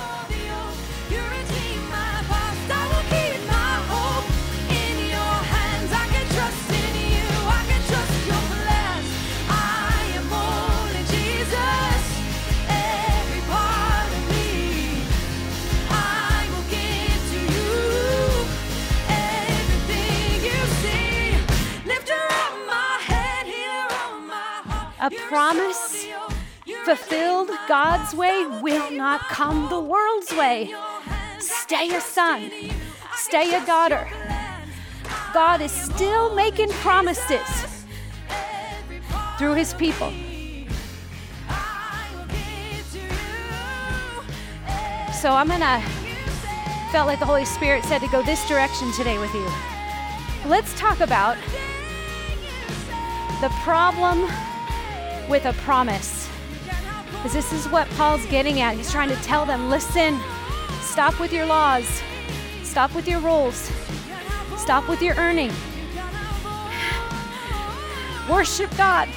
A 25.04 25.10
promise 25.28 26.06
fulfilled 26.86 27.50
God's 27.68 28.14
way 28.14 28.46
will 28.62 28.90
not 28.90 29.20
come 29.28 29.68
the 29.68 29.78
world's 29.78 30.32
way. 30.32 30.74
Stay 31.38 31.94
a 31.94 32.00
son, 32.00 32.50
stay 33.12 33.54
a 33.54 33.66
daughter. 33.66 34.08
God 35.34 35.60
is 35.60 35.72
still 35.72 36.34
making 36.34 36.70
promises 36.70 37.84
through 39.36 39.52
his 39.52 39.74
people. 39.74 40.10
So 45.20 45.32
I'm 45.32 45.48
gonna, 45.48 45.82
felt 46.92 47.06
like 47.06 47.18
the 47.18 47.26
Holy 47.26 47.44
Spirit 47.44 47.84
said 47.84 47.98
to 47.98 48.08
go 48.08 48.22
this 48.22 48.48
direction 48.48 48.90
today 48.92 49.18
with 49.18 49.34
you. 49.34 49.46
Let's 50.46 50.72
talk 50.80 51.00
about 51.00 51.36
the 53.42 53.50
problem 53.62 54.26
with 55.28 55.44
a 55.46 55.52
promise. 55.54 56.28
Because 57.06 57.32
this 57.32 57.52
is 57.52 57.68
what 57.68 57.88
Paul's 57.90 58.24
getting 58.26 58.60
at. 58.60 58.76
He's 58.76 58.90
trying 58.90 59.08
to 59.08 59.16
tell 59.16 59.46
them 59.46 59.70
listen, 59.70 60.18
stop 60.80 61.18
with 61.18 61.32
your 61.32 61.46
laws, 61.46 62.02
stop 62.62 62.94
with 62.94 63.08
your 63.08 63.20
rules, 63.20 63.70
stop 64.56 64.88
with 64.88 65.00
your 65.00 65.14
earning. 65.16 65.52
Worship 68.28 68.74
God 68.76 69.08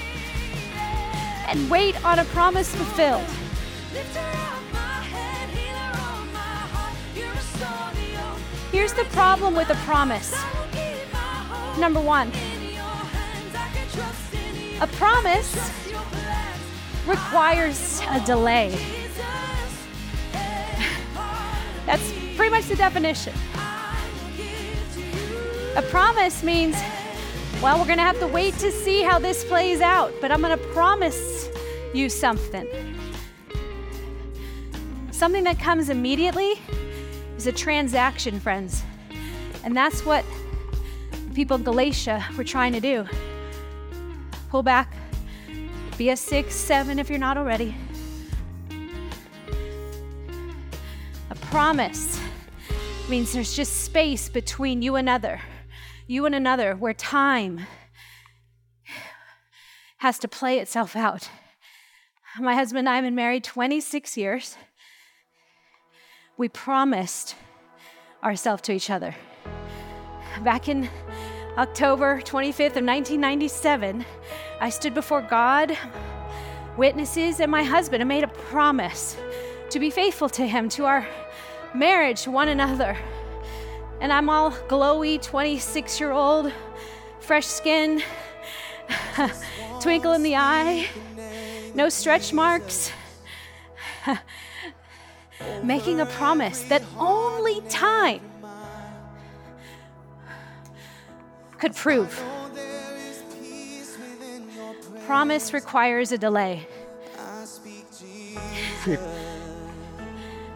and 1.48 1.70
wait 1.70 2.04
on 2.06 2.20
a 2.20 2.26
promise 2.26 2.74
fulfilled. 2.76 3.26
Here's 8.72 8.94
the 8.94 9.06
problem 9.06 9.56
with 9.56 9.70
a 9.70 9.76
promise. 9.86 10.36
Number 11.80 12.02
one, 12.02 12.32
a 14.82 14.88
promise 14.88 15.87
requires 17.08 18.02
a 18.10 18.20
delay. 18.26 18.70
That's 21.86 22.12
pretty 22.36 22.50
much 22.52 22.66
the 22.66 22.76
definition. 22.76 23.34
A 25.76 25.82
promise 25.84 26.44
means, 26.44 26.76
well, 27.62 27.80
we're 27.80 27.86
going 27.86 27.98
to 27.98 28.04
have 28.04 28.20
to 28.20 28.28
wait 28.28 28.56
to 28.56 28.72
see 28.72 29.04
how 29.04 29.20
this 29.20 29.44
plays 29.46 29.80
out, 29.80 30.14
but 30.20 30.32
I'm 30.32 30.42
going 30.42 30.58
to 30.58 30.66
promise 30.68 31.50
you 31.94 32.10
something. 32.10 32.68
Something 35.12 35.46
that 35.46 35.60
comes 35.60 35.90
immediately 35.90 36.60
is 37.38 37.48
a 37.48 37.52
transaction, 37.52 38.40
friends. 38.40 38.84
And 39.64 39.76
that's 39.76 40.06
what 40.06 40.26
people 41.34 41.58
in 41.58 41.64
Galatia 41.64 42.26
were 42.38 42.44
trying 42.44 42.74
to 42.74 42.80
do. 42.80 43.06
Pull 44.50 44.64
back, 44.64 44.94
be 45.98 46.12
a 46.12 46.18
six, 46.18 46.54
seven 46.54 47.00
if 47.00 47.10
you're 47.10 47.18
not 47.18 47.38
already. 47.38 47.76
A 51.32 51.36
promise 51.50 52.20
means 53.10 53.34
there's 53.34 53.56
just 53.56 53.84
space 53.84 54.30
between 54.30 54.84
you 54.84 54.96
and 54.96 55.10
another, 55.10 55.42
you 56.06 56.28
and 56.28 56.36
another, 56.36 56.76
where 56.76 56.94
time 56.94 57.66
has 59.98 60.20
to 60.20 60.28
play 60.28 60.60
itself 60.60 60.96
out. 60.96 61.30
My 62.40 62.54
husband 62.54 62.88
and 62.88 62.90
I 62.90 62.96
have 62.96 63.04
been 63.04 63.16
married 63.16 63.44
26 63.44 64.16
years. 64.18 64.56
We 66.38 66.48
promised 66.48 67.34
ourselves 68.24 68.62
to 68.64 68.74
each 68.74 68.92
other. 68.92 69.16
Back 70.44 70.70
in 70.70 70.88
October 71.58 72.22
25th 72.22 72.78
of 72.78 72.86
1997, 72.86 74.06
I 74.60 74.70
stood 74.70 74.96
before 74.96 75.22
God, 75.22 75.78
witnesses, 76.78 77.40
and 77.40 77.52
my 77.52 77.62
husband 77.62 78.02
and 78.02 78.10
made 78.10 78.24
a 78.24 78.28
promise 78.28 79.16
to 79.70 79.80
be 79.80 79.92
faithful 79.92 80.30
to 80.30 80.48
him, 80.48 80.68
to 80.70 80.86
our 80.86 81.08
marriage, 81.76 82.24
to 82.24 82.32
one 82.32 82.48
another. 82.48 82.98
And 84.02 84.12
I'm 84.12 84.30
all 84.30 84.52
glowy, 84.52 85.22
26 85.22 86.00
year 86.00 86.12
old, 86.12 86.52
fresh 87.20 87.46
skin, 87.46 88.02
twinkle 89.80 90.14
in 90.14 90.24
the 90.24 90.36
eye, 90.36 90.88
no 91.76 91.90
stretch 91.90 92.34
marks. 92.34 92.92
Making 95.64 96.02
a 96.02 96.08
promise 96.08 96.62
that 96.64 96.82
only 96.98 97.62
time 97.70 98.22
could 101.60 101.76
prove. 101.76 102.20
Promise 105.08 105.54
requires 105.54 106.12
a 106.12 106.18
delay. 106.18 106.68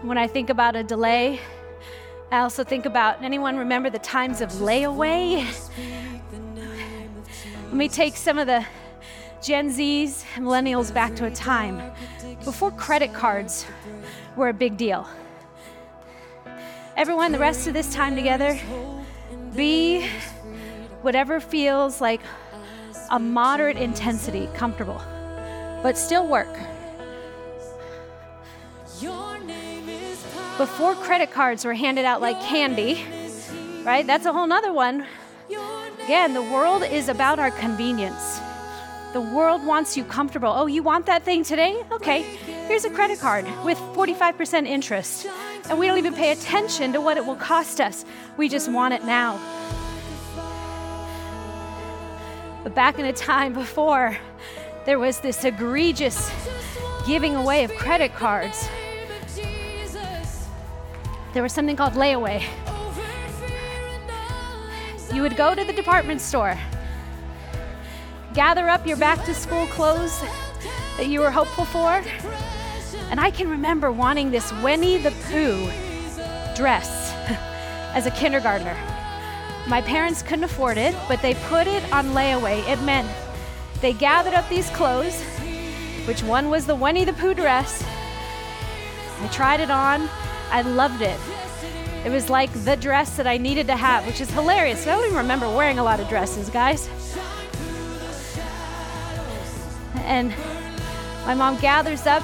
when 0.01 0.17
I 0.17 0.27
think 0.27 0.49
about 0.49 0.75
a 0.75 0.83
delay, 0.83 1.39
I 2.31 2.39
also 2.39 2.65
think 2.65 2.85
about 2.85 3.23
anyone 3.23 3.55
remember 3.55 3.89
the 3.89 3.99
times 3.99 4.41
of 4.41 4.49
layaway? 4.49 5.47
Let 7.67 7.73
me 7.73 7.87
take 7.87 8.17
some 8.17 8.37
of 8.37 8.45
the 8.45 8.65
Gen 9.41 9.69
Zs 9.69 10.25
millennials 10.35 10.93
back 10.93 11.15
to 11.15 11.27
a 11.27 11.31
time 11.31 11.81
before 12.43 12.71
credit 12.71 13.13
cards 13.13 13.65
were 14.35 14.49
a 14.49 14.53
big 14.53 14.75
deal. 14.75 15.07
Everyone, 16.97 17.31
the 17.31 17.39
rest 17.39 17.67
of 17.67 17.73
this 17.73 17.93
time 17.95 18.17
together, 18.17 18.59
be 19.55 20.09
whatever 21.03 21.39
feels 21.39 22.01
like 22.01 22.19
a 23.11 23.19
moderate 23.19 23.75
intensity, 23.77 24.49
comfortable, 24.55 25.01
but 25.83 25.97
still 25.97 26.25
work. 26.27 26.47
Before 30.57 30.95
credit 30.95 31.31
cards 31.31 31.65
were 31.65 31.73
handed 31.73 32.05
out 32.05 32.21
like 32.21 32.39
candy, 32.41 33.03
right? 33.83 34.07
That's 34.07 34.25
a 34.25 34.33
whole 34.33 34.47
nother 34.47 34.71
one. 34.71 35.05
Again, 36.05 36.33
the 36.33 36.41
world 36.41 36.83
is 36.83 37.09
about 37.09 37.37
our 37.37 37.51
convenience. 37.51 38.39
The 39.13 39.21
world 39.21 39.65
wants 39.65 39.97
you 39.97 40.05
comfortable. 40.05 40.49
Oh, 40.49 40.67
you 40.67 40.81
want 40.81 41.05
that 41.07 41.23
thing 41.23 41.43
today? 41.43 41.83
Okay, 41.91 42.21
here's 42.67 42.85
a 42.85 42.89
credit 42.89 43.19
card 43.19 43.45
with 43.65 43.77
45% 43.77 44.65
interest. 44.65 45.27
And 45.69 45.77
we 45.77 45.85
don't 45.85 45.97
even 45.97 46.13
pay 46.13 46.31
attention 46.31 46.93
to 46.93 47.01
what 47.01 47.17
it 47.17 47.25
will 47.25 47.35
cost 47.35 47.81
us. 47.81 48.05
We 48.37 48.47
just 48.47 48.71
want 48.71 48.93
it 48.93 49.03
now. 49.03 49.39
But 52.63 52.75
back 52.75 52.99
in 52.99 53.05
a 53.05 53.13
time 53.13 53.53
before 53.53 54.17
there 54.85 54.99
was 54.99 55.19
this 55.19 55.43
egregious 55.43 56.31
giving 57.07 57.35
away 57.35 57.63
of 57.63 57.71
credit 57.75 58.13
cards, 58.13 58.69
there 61.33 61.41
was 61.41 61.53
something 61.53 61.75
called 61.75 61.93
layaway. 61.93 62.43
You 65.13 65.23
would 65.23 65.35
go 65.35 65.55
to 65.55 65.63
the 65.63 65.73
department 65.73 66.21
store, 66.21 66.57
gather 68.33 68.69
up 68.69 68.85
your 68.85 68.97
back 68.97 69.25
to 69.25 69.33
school 69.33 69.65
clothes 69.67 70.21
that 70.97 71.07
you 71.07 71.19
were 71.19 71.31
hopeful 71.31 71.65
for. 71.65 72.03
And 73.09 73.19
I 73.19 73.31
can 73.31 73.49
remember 73.49 73.91
wanting 73.91 74.31
this 74.31 74.53
Winnie 74.61 74.97
the 74.97 75.11
Pooh 75.29 75.65
dress 76.55 77.11
as 77.93 78.05
a 78.05 78.11
kindergartner. 78.11 78.77
My 79.67 79.81
parents 79.81 80.21
couldn't 80.21 80.43
afford 80.43 80.77
it, 80.77 80.95
but 81.07 81.21
they 81.21 81.35
put 81.35 81.67
it 81.67 81.83
on 81.93 82.07
layaway. 82.07 82.67
It 82.67 82.81
meant 82.81 83.09
they 83.79 83.93
gathered 83.93 84.33
up 84.33 84.49
these 84.49 84.69
clothes, 84.71 85.21
which 86.05 86.23
one 86.23 86.49
was 86.49 86.65
the 86.65 86.75
Winnie 86.75 87.05
the 87.05 87.13
Pooh 87.13 87.33
dress. 87.33 87.83
I 89.21 89.27
tried 89.27 89.59
it 89.59 89.69
on. 89.69 90.09
I 90.49 90.63
loved 90.63 91.01
it. 91.01 91.19
It 92.03 92.09
was 92.09 92.29
like 92.29 92.51
the 92.65 92.75
dress 92.75 93.15
that 93.17 93.27
I 93.27 93.37
needed 93.37 93.67
to 93.67 93.75
have, 93.75 94.05
which 94.07 94.19
is 94.19 94.31
hilarious. 94.31 94.87
I 94.87 94.95
don't 94.95 95.05
even 95.05 95.17
remember 95.17 95.47
wearing 95.47 95.77
a 95.77 95.83
lot 95.83 95.99
of 95.99 96.09
dresses, 96.09 96.49
guys. 96.49 96.89
And 99.97 100.33
my 101.25 101.35
mom 101.35 101.57
gathers 101.59 102.07
up 102.07 102.23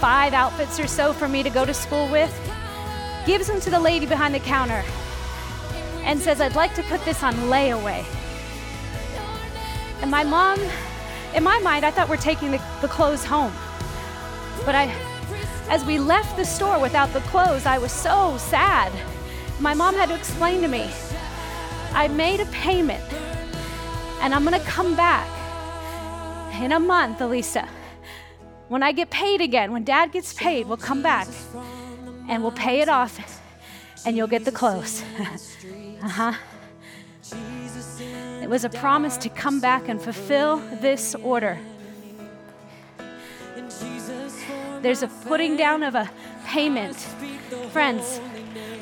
five 0.00 0.32
outfits 0.32 0.80
or 0.80 0.88
so 0.88 1.12
for 1.12 1.28
me 1.28 1.44
to 1.44 1.50
go 1.50 1.64
to 1.64 1.72
school 1.72 2.08
with, 2.08 2.36
gives 3.24 3.46
them 3.46 3.60
to 3.60 3.70
the 3.70 3.78
lady 3.78 4.06
behind 4.06 4.34
the 4.34 4.40
counter 4.40 4.82
and 6.04 6.20
says, 6.20 6.40
I'd 6.40 6.54
like 6.54 6.74
to 6.74 6.82
put 6.84 7.04
this 7.04 7.22
on 7.22 7.34
layaway. 7.34 8.04
And 10.00 10.10
my 10.10 10.24
mom, 10.24 10.60
in 11.34 11.42
my 11.42 11.58
mind, 11.60 11.84
I 11.84 11.90
thought 11.90 12.08
we're 12.08 12.16
taking 12.16 12.50
the, 12.50 12.60
the 12.80 12.88
clothes 12.88 13.24
home. 13.24 13.52
But 14.64 14.74
I, 14.74 14.94
as 15.68 15.84
we 15.84 15.98
left 15.98 16.36
the 16.36 16.44
store 16.44 16.80
without 16.80 17.12
the 17.12 17.20
clothes, 17.20 17.66
I 17.66 17.78
was 17.78 17.92
so 17.92 18.36
sad. 18.38 18.92
My 19.60 19.74
mom 19.74 19.94
had 19.94 20.08
to 20.08 20.14
explain 20.14 20.60
to 20.62 20.68
me, 20.68 20.90
I 21.92 22.08
made 22.08 22.40
a 22.40 22.46
payment 22.46 23.04
and 24.20 24.34
I'm 24.34 24.44
gonna 24.44 24.60
come 24.60 24.96
back 24.96 25.28
in 26.60 26.72
a 26.72 26.80
month, 26.80 27.18
Alisa. 27.18 27.68
When 28.68 28.82
I 28.82 28.92
get 28.92 29.10
paid 29.10 29.40
again, 29.40 29.72
when 29.72 29.84
dad 29.84 30.12
gets 30.12 30.32
paid, 30.32 30.66
we'll 30.66 30.76
come 30.78 31.02
back 31.02 31.28
and 32.28 32.42
we'll 32.42 32.52
pay 32.52 32.80
it 32.80 32.88
off 32.88 33.42
and 34.06 34.16
you'll 34.16 34.26
get 34.28 34.44
the 34.44 34.52
clothes. 34.52 35.02
Uh-huh. 36.02 36.32
It 38.42 38.50
was 38.50 38.64
a 38.64 38.68
promise 38.68 39.16
to 39.18 39.28
come 39.28 39.60
back 39.60 39.88
and 39.88 40.02
fulfill 40.02 40.56
this 40.80 41.14
order. 41.14 41.58
There's 44.80 45.04
a 45.04 45.08
putting 45.26 45.56
down 45.56 45.84
of 45.84 45.94
a 45.94 46.10
payment. 46.44 46.96
Friends, 47.70 48.20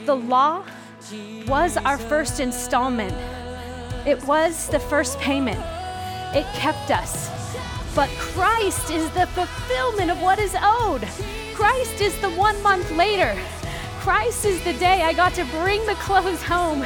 the 0.06 0.16
law 0.16 0.64
was 1.46 1.76
our 1.76 1.98
first 1.98 2.40
installment. 2.40 3.12
It 4.06 4.24
was 4.24 4.68
the 4.68 4.80
first 4.80 5.18
payment. 5.18 5.60
It 6.34 6.46
kept 6.54 6.90
us. 6.90 7.28
But 7.94 8.08
Christ 8.18 8.90
is 8.90 9.10
the 9.10 9.26
fulfillment 9.26 10.10
of 10.10 10.22
what 10.22 10.38
is 10.38 10.56
owed. 10.58 11.06
Christ 11.54 12.00
is 12.00 12.18
the 12.22 12.30
one 12.30 12.62
month 12.62 12.90
later. 12.92 13.38
Christ 14.00 14.46
is 14.46 14.64
the 14.64 14.72
day 14.72 15.02
I 15.02 15.12
got 15.12 15.34
to 15.34 15.44
bring 15.44 15.84
the 15.84 15.94
clothes 15.96 16.42
home. 16.42 16.82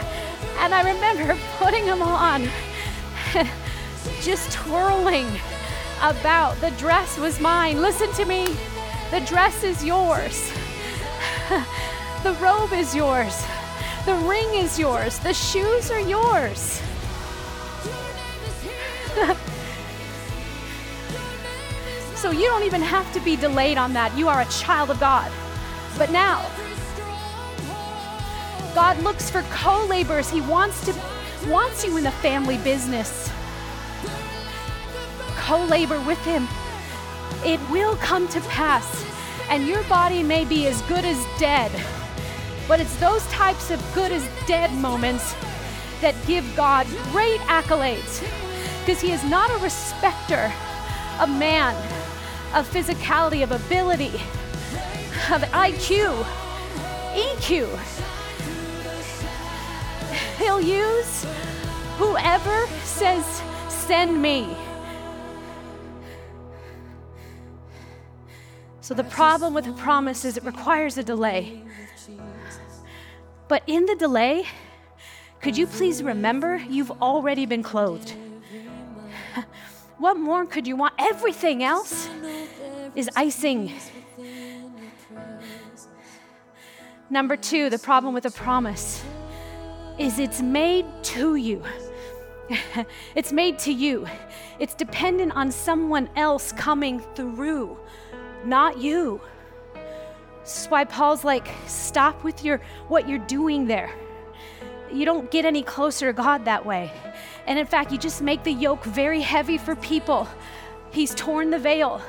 And 0.58 0.74
I 0.74 0.82
remember 0.82 1.38
putting 1.58 1.86
them 1.86 2.02
on, 2.02 2.48
just 4.20 4.50
twirling 4.50 5.28
about. 6.02 6.60
The 6.60 6.72
dress 6.72 7.16
was 7.16 7.38
mine. 7.38 7.80
Listen 7.80 8.12
to 8.14 8.24
me. 8.24 8.48
The 9.12 9.20
dress 9.20 9.62
is 9.62 9.84
yours. 9.84 10.50
the 12.24 12.32
robe 12.42 12.72
is 12.72 12.96
yours. 12.96 13.44
The 14.06 14.16
ring 14.16 14.52
is 14.54 14.76
yours. 14.76 15.20
The 15.20 15.34
shoes 15.34 15.92
are 15.92 16.00
yours. 16.00 16.82
so 22.16 22.32
you 22.32 22.46
don't 22.46 22.64
even 22.64 22.82
have 22.82 23.12
to 23.12 23.20
be 23.20 23.36
delayed 23.36 23.78
on 23.78 23.92
that. 23.92 24.18
You 24.18 24.26
are 24.28 24.40
a 24.40 24.46
child 24.46 24.90
of 24.90 24.98
God. 24.98 25.30
But 25.96 26.10
now, 26.10 26.44
God 28.74 29.00
looks 29.02 29.30
for 29.30 29.42
co-laborers. 29.50 30.28
He 30.28 30.40
wants 30.40 30.84
to 30.86 30.94
wants 31.46 31.84
you 31.84 31.96
in 31.96 32.04
the 32.04 32.10
family 32.10 32.58
business. 32.58 33.30
Co-labor 35.36 36.00
with 36.00 36.18
him. 36.24 36.48
It 37.44 37.60
will 37.70 37.96
come 37.96 38.26
to 38.28 38.40
pass. 38.42 39.04
And 39.50 39.66
your 39.66 39.82
body 39.84 40.22
may 40.22 40.44
be 40.44 40.66
as 40.66 40.80
good 40.82 41.04
as 41.04 41.22
dead. 41.38 41.70
But 42.66 42.80
it's 42.80 42.96
those 42.96 43.24
types 43.26 43.70
of 43.70 43.80
good 43.94 44.10
as 44.10 44.26
dead 44.46 44.72
moments 44.72 45.34
that 46.00 46.14
give 46.26 46.44
God 46.56 46.86
great 47.12 47.40
accolades. 47.42 48.22
Because 48.80 49.00
he 49.00 49.12
is 49.12 49.22
not 49.24 49.50
a 49.50 49.62
respecter 49.62 50.52
of 51.20 51.28
man, 51.28 51.76
of 52.54 52.68
physicality, 52.68 53.42
of 53.42 53.52
ability, 53.52 54.14
of 55.30 55.42
IQ, 55.52 56.24
EQ. 57.14 58.03
He'll 60.38 60.60
use 60.60 61.26
whoever 61.96 62.66
says, 62.82 63.42
Send 63.68 64.20
me. 64.20 64.56
So, 68.80 68.94
the 68.94 69.04
problem 69.04 69.54
with 69.54 69.66
a 69.66 69.72
promise 69.72 70.24
is 70.24 70.36
it 70.36 70.44
requires 70.44 70.98
a 70.98 71.02
delay. 71.02 71.62
But 73.48 73.62
in 73.66 73.86
the 73.86 73.94
delay, 73.94 74.46
could 75.40 75.56
you 75.56 75.66
please 75.66 76.02
remember 76.02 76.56
you've 76.56 76.90
already 77.02 77.46
been 77.46 77.62
clothed? 77.62 78.14
What 79.98 80.18
more 80.18 80.44
could 80.44 80.66
you 80.66 80.74
want? 80.74 80.94
Everything 80.98 81.62
else 81.62 82.08
is 82.96 83.08
icing. 83.14 83.72
Number 87.08 87.36
two, 87.36 87.70
the 87.70 87.78
problem 87.78 88.12
with 88.12 88.26
a 88.26 88.30
promise 88.30 89.04
is 89.98 90.18
it's 90.18 90.42
made 90.42 90.86
to 91.02 91.36
you. 91.36 91.62
it's 93.14 93.32
made 93.32 93.58
to 93.60 93.72
you. 93.72 94.06
It's 94.58 94.74
dependent 94.74 95.34
on 95.36 95.50
someone 95.50 96.08
else 96.16 96.52
coming 96.52 97.00
through, 97.14 97.76
not 98.44 98.78
you. 98.78 99.20
This 100.42 100.62
is 100.62 100.66
why 100.66 100.84
Paul's 100.84 101.24
like, 101.24 101.48
stop 101.66 102.22
with 102.22 102.44
your 102.44 102.60
what 102.88 103.08
you're 103.08 103.18
doing 103.18 103.66
there. 103.66 103.90
You 104.92 105.04
don't 105.04 105.30
get 105.30 105.44
any 105.44 105.62
closer 105.62 106.06
to 106.06 106.12
God 106.12 106.44
that 106.44 106.64
way. 106.64 106.92
And 107.46 107.58
in 107.58 107.66
fact, 107.66 107.90
you 107.90 107.98
just 107.98 108.22
make 108.22 108.44
the 108.44 108.52
yoke 108.52 108.84
very 108.84 109.20
heavy 109.20 109.58
for 109.58 109.74
people. 109.76 110.28
He's 110.90 111.14
torn 111.14 111.50
the 111.50 111.58
veil. 111.58 112.00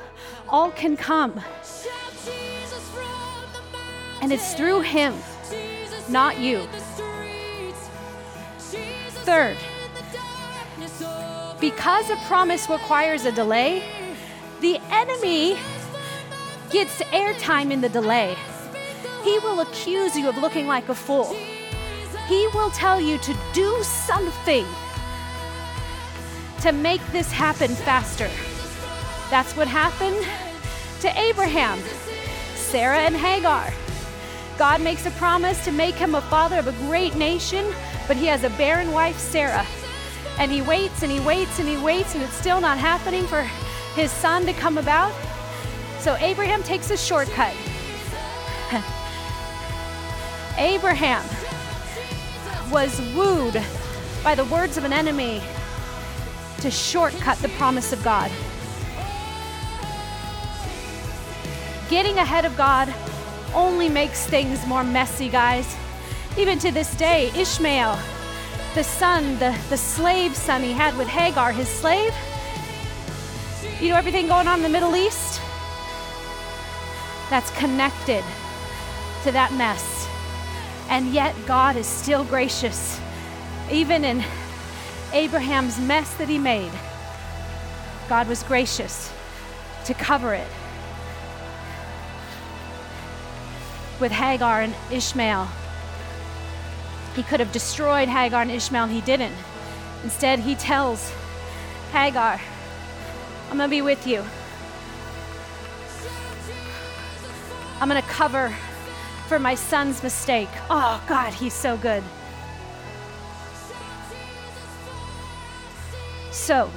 All 0.48 0.70
can 0.70 0.96
come. 0.96 1.40
And 4.22 4.32
it's 4.32 4.54
through 4.54 4.82
him, 4.82 5.14
not 6.08 6.38
you. 6.38 6.68
Third, 9.26 9.56
because 11.58 12.10
a 12.10 12.16
promise 12.28 12.70
requires 12.70 13.24
a 13.24 13.32
delay, 13.32 13.82
the 14.60 14.78
enemy 14.92 15.58
gets 16.70 17.02
airtime 17.10 17.72
in 17.72 17.80
the 17.80 17.88
delay. 17.88 18.36
He 19.24 19.36
will 19.40 19.58
accuse 19.58 20.16
you 20.16 20.28
of 20.28 20.36
looking 20.36 20.68
like 20.68 20.88
a 20.88 20.94
fool. 20.94 21.34
He 22.28 22.46
will 22.54 22.70
tell 22.70 23.00
you 23.00 23.18
to 23.18 23.36
do 23.52 23.82
something 23.82 24.64
to 26.60 26.70
make 26.70 27.04
this 27.10 27.32
happen 27.32 27.74
faster. 27.74 28.30
That's 29.28 29.56
what 29.56 29.66
happened 29.66 30.24
to 31.00 31.18
Abraham, 31.18 31.80
Sarah, 32.54 33.00
and 33.00 33.16
Hagar. 33.16 33.72
God 34.56 34.80
makes 34.82 35.04
a 35.04 35.10
promise 35.12 35.64
to 35.64 35.72
make 35.72 35.96
him 35.96 36.14
a 36.14 36.20
father 36.22 36.60
of 36.60 36.68
a 36.68 36.86
great 36.86 37.16
nation 37.16 37.66
but 38.06 38.16
he 38.16 38.26
has 38.26 38.44
a 38.44 38.50
barren 38.50 38.92
wife, 38.92 39.18
Sarah. 39.18 39.66
And 40.38 40.52
he 40.52 40.62
waits 40.62 41.02
and 41.02 41.10
he 41.10 41.20
waits 41.20 41.58
and 41.58 41.68
he 41.68 41.76
waits, 41.78 42.14
and 42.14 42.22
it's 42.22 42.34
still 42.34 42.60
not 42.60 42.78
happening 42.78 43.26
for 43.26 43.42
his 43.94 44.12
son 44.12 44.44
to 44.46 44.52
come 44.52 44.78
about. 44.78 45.14
So 46.00 46.16
Abraham 46.16 46.62
takes 46.62 46.90
a 46.90 46.96
shortcut. 46.96 47.54
Abraham 50.58 51.24
was 52.70 53.00
wooed 53.14 53.62
by 54.22 54.34
the 54.34 54.44
words 54.46 54.76
of 54.76 54.84
an 54.84 54.92
enemy 54.92 55.42
to 56.60 56.70
shortcut 56.70 57.38
the 57.38 57.48
promise 57.50 57.92
of 57.92 58.02
God. 58.02 58.30
Getting 61.88 62.18
ahead 62.18 62.44
of 62.44 62.56
God 62.56 62.92
only 63.54 63.88
makes 63.88 64.26
things 64.26 64.66
more 64.66 64.82
messy, 64.82 65.28
guys. 65.28 65.76
Even 66.38 66.58
to 66.58 66.70
this 66.70 66.94
day, 66.96 67.30
Ishmael, 67.34 67.98
the 68.74 68.84
son, 68.84 69.38
the, 69.38 69.56
the 69.70 69.76
slave 69.76 70.36
son 70.36 70.62
he 70.62 70.72
had 70.72 70.94
with 70.98 71.08
Hagar, 71.08 71.50
his 71.50 71.66
slave, 71.66 72.14
you 73.80 73.88
know 73.88 73.96
everything 73.96 74.26
going 74.26 74.46
on 74.46 74.58
in 74.58 74.62
the 74.62 74.68
Middle 74.68 74.94
East? 74.96 75.40
That's 77.30 77.50
connected 77.52 78.22
to 79.24 79.32
that 79.32 79.50
mess. 79.54 80.06
And 80.90 81.12
yet, 81.14 81.34
God 81.46 81.76
is 81.76 81.86
still 81.86 82.22
gracious, 82.24 83.00
even 83.70 84.04
in 84.04 84.22
Abraham's 85.14 85.80
mess 85.80 86.14
that 86.16 86.28
he 86.28 86.38
made. 86.38 86.72
God 88.10 88.28
was 88.28 88.42
gracious 88.42 89.10
to 89.86 89.94
cover 89.94 90.34
it 90.34 90.46
with 94.00 94.12
Hagar 94.12 94.60
and 94.60 94.74
Ishmael. 94.90 95.48
He 97.16 97.22
could 97.22 97.40
have 97.40 97.50
destroyed 97.50 98.10
Hagar 98.10 98.42
and 98.42 98.50
Ishmael, 98.50 98.88
he 98.88 99.00
didn't. 99.00 99.34
Instead, 100.04 100.38
he 100.38 100.54
tells 100.54 101.10
Hagar, 101.90 102.38
I'm 103.50 103.56
going 103.56 103.70
to 103.70 103.74
be 103.74 103.80
with 103.80 104.06
you. 104.06 104.22
I'm 107.80 107.88
going 107.88 108.02
to 108.02 108.08
cover 108.08 108.54
for 109.28 109.38
my 109.38 109.54
son's 109.54 110.02
mistake. 110.02 110.50
Oh, 110.68 111.02
God, 111.08 111.32
he's 111.32 111.54
so 111.54 111.78
good. 111.78 112.02
So, 116.32 116.70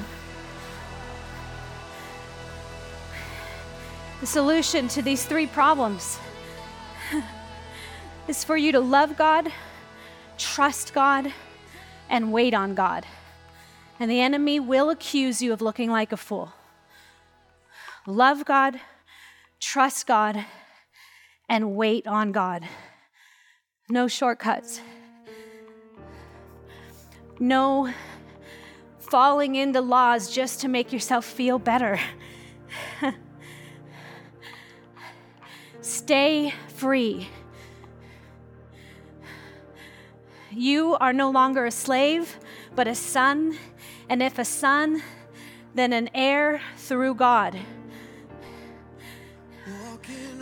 the 4.21 4.25
solution 4.25 4.87
to 4.87 5.01
these 5.01 5.25
three 5.25 5.47
problems 5.47 6.17
is 8.29 8.45
for 8.45 8.55
you 8.55 8.71
to 8.71 8.79
love 8.79 9.17
God 9.17 9.51
trust 10.39 10.93
God, 10.93 11.31
and 12.09 12.33
wait 12.33 12.55
on 12.55 12.73
God. 12.73 13.05
And 13.99 14.09
the 14.09 14.21
enemy 14.21 14.59
will 14.59 14.89
accuse 14.89 15.41
you 15.41 15.53
of 15.53 15.61
looking 15.61 15.91
like 15.91 16.11
a 16.11 16.17
fool. 16.17 16.53
Love 18.07 18.45
God, 18.45 18.79
trust 19.59 20.07
God, 20.07 20.45
and 21.47 21.75
wait 21.75 22.07
on 22.07 22.31
God. 22.31 22.67
No 23.89 24.07
shortcuts. 24.07 24.81
No 27.39 27.93
falling 28.99 29.55
into 29.55 29.81
laws 29.81 30.31
just 30.31 30.61
to 30.61 30.67
make 30.67 30.93
yourself 30.93 31.25
feel 31.25 31.59
better. 31.59 31.99
Stay 35.81 36.53
free. 36.67 37.27
You 40.59 40.97
are 40.99 41.13
no 41.13 41.29
longer 41.29 41.65
a 41.65 41.71
slave, 41.71 42.37
but 42.75 42.85
a 42.85 42.93
son. 42.93 43.57
And 44.09 44.21
if 44.21 44.37
a 44.37 44.43
son, 44.43 45.01
then 45.73 45.93
an 45.93 46.09
heir 46.13 46.59
through 46.75 47.15
God. 47.15 47.57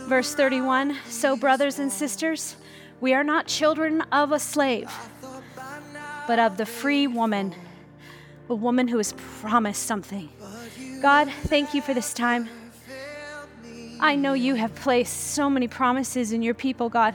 Verse 0.08 0.34
31 0.34 0.96
So, 1.06 1.36
brothers 1.36 1.78
and 1.78 1.92
sisters, 1.92 2.56
we 3.00 3.14
are 3.14 3.22
not 3.22 3.46
children 3.46 4.00
of 4.10 4.32
a 4.32 4.40
slave, 4.40 4.90
but 6.26 6.40
of 6.40 6.56
the 6.56 6.66
free 6.66 7.06
woman, 7.06 7.54
a 8.48 8.56
woman 8.56 8.88
who 8.88 8.96
has 8.96 9.14
promised 9.40 9.84
something. 9.84 10.28
God, 11.00 11.30
thank 11.44 11.74
you 11.74 11.80
for 11.80 11.94
this 11.94 12.12
time. 12.12 12.48
I 14.00 14.16
know 14.16 14.32
you 14.32 14.56
have 14.56 14.74
placed 14.74 15.28
so 15.28 15.48
many 15.48 15.68
promises 15.68 16.32
in 16.32 16.42
your 16.42 16.54
people, 16.54 16.88
God. 16.88 17.14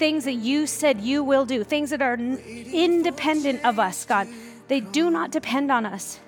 Things 0.00 0.24
that 0.24 0.36
you 0.36 0.66
said 0.66 1.02
you 1.02 1.22
will 1.22 1.44
do, 1.44 1.62
things 1.62 1.90
that 1.90 2.00
are 2.00 2.14
independent 2.14 3.62
of 3.66 3.78
us, 3.78 4.06
God. 4.06 4.26
They 4.66 4.80
do 4.80 5.10
not 5.10 5.30
depend 5.30 5.70
on 5.70 5.84
us. 5.84 6.18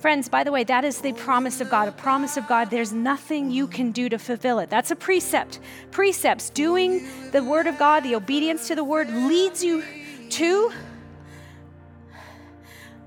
Friends, 0.00 0.28
by 0.28 0.42
the 0.42 0.50
way, 0.50 0.64
that 0.64 0.84
is 0.84 1.00
the 1.00 1.12
promise 1.12 1.60
of 1.60 1.70
God. 1.70 1.86
A 1.86 1.92
promise 1.92 2.36
of 2.36 2.48
God, 2.48 2.68
there's 2.68 2.92
nothing 2.92 3.52
you 3.52 3.68
can 3.68 3.92
do 3.92 4.08
to 4.08 4.18
fulfill 4.18 4.58
it. 4.58 4.70
That's 4.70 4.90
a 4.90 4.96
precept. 4.96 5.60
Precepts, 5.92 6.50
doing 6.50 7.06
the 7.30 7.44
word 7.44 7.68
of 7.68 7.78
God, 7.78 8.02
the 8.02 8.16
obedience 8.16 8.66
to 8.66 8.74
the 8.74 8.82
word 8.82 9.08
leads 9.08 9.62
you 9.62 9.84
to 10.30 10.72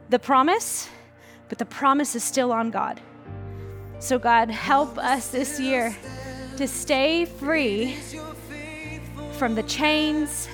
the 0.07 0.17
promise, 0.17 0.87
but 1.49 1.57
the 1.57 1.65
promise 1.65 2.15
is 2.15 2.23
still 2.23 2.53
on 2.53 2.71
God. 2.71 3.01
So, 3.99 4.17
God, 4.17 4.49
help 4.49 4.97
us 4.97 5.27
this 5.27 5.59
year 5.59 5.93
to 6.55 6.69
stay 6.69 7.25
free 7.25 7.97
from 9.39 9.55
the 9.55 9.63
chains, 9.63 10.49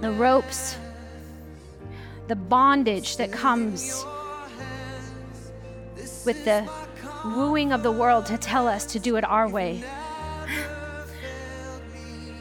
the 0.00 0.12
ropes, 0.12 0.76
the 2.28 2.36
bondage 2.36 3.16
that 3.16 3.32
comes 3.32 4.06
with 6.24 6.44
the 6.44 6.70
wooing 7.24 7.72
of 7.72 7.82
the 7.82 7.90
world 7.90 8.26
to 8.26 8.38
tell 8.38 8.68
us 8.68 8.86
to 8.86 9.00
do 9.00 9.16
it 9.16 9.24
our 9.24 9.48
way. 9.48 9.82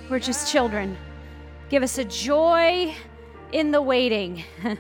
We're 0.07 0.19
just 0.19 0.51
children. 0.51 0.95
Give 1.69 1.81
us 1.81 1.97
a 1.97 2.05
joy 2.05 2.93
in 3.53 3.71
the 3.71 3.81
waiting. 3.81 4.43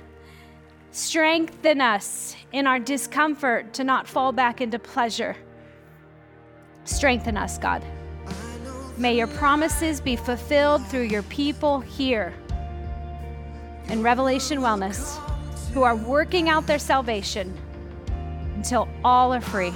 Strengthen 0.91 1.81
us 1.81 2.35
in 2.51 2.67
our 2.67 2.77
discomfort 2.77 3.73
to 3.73 3.83
not 3.83 4.07
fall 4.07 4.31
back 4.31 4.61
into 4.61 4.77
pleasure. 4.77 5.35
Strengthen 6.85 7.37
us, 7.37 7.57
God. 7.57 7.83
May 8.97 9.15
your 9.15 9.27
promises 9.27 10.01
be 10.01 10.15
fulfilled 10.15 10.85
through 10.87 11.03
your 11.03 11.21
people 11.23 11.79
here 11.79 12.33
in 13.89 14.01
Revelation 14.01 14.59
Wellness 14.59 15.17
who 15.71 15.83
are 15.83 15.95
working 15.95 16.49
out 16.49 16.65
their 16.65 16.79
salvation 16.79 17.55
until 18.55 18.87
all 19.03 19.31
are 19.33 19.41
free. 19.41 19.73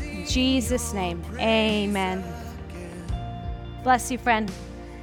In 0.00 0.26
Jesus' 0.26 0.94
name, 0.94 1.22
amen. 1.38 2.24
Bless 3.82 4.10
you, 4.10 4.16
friend. 4.16 4.50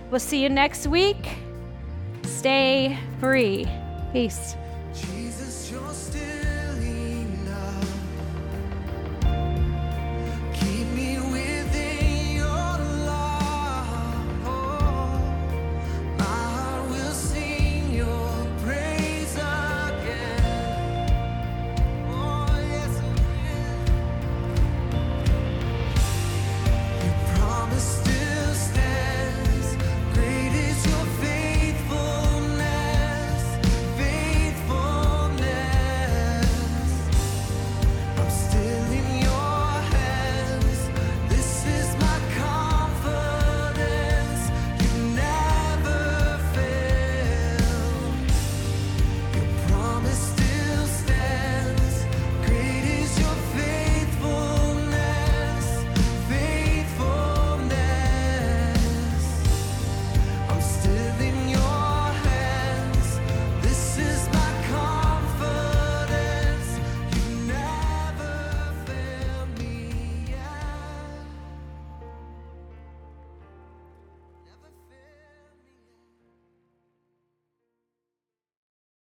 We'll 0.09 0.19
see 0.19 0.41
you 0.41 0.49
next 0.49 0.87
week. 0.87 1.37
Stay 2.23 2.97
free. 3.19 3.67
Peace. 4.13 4.55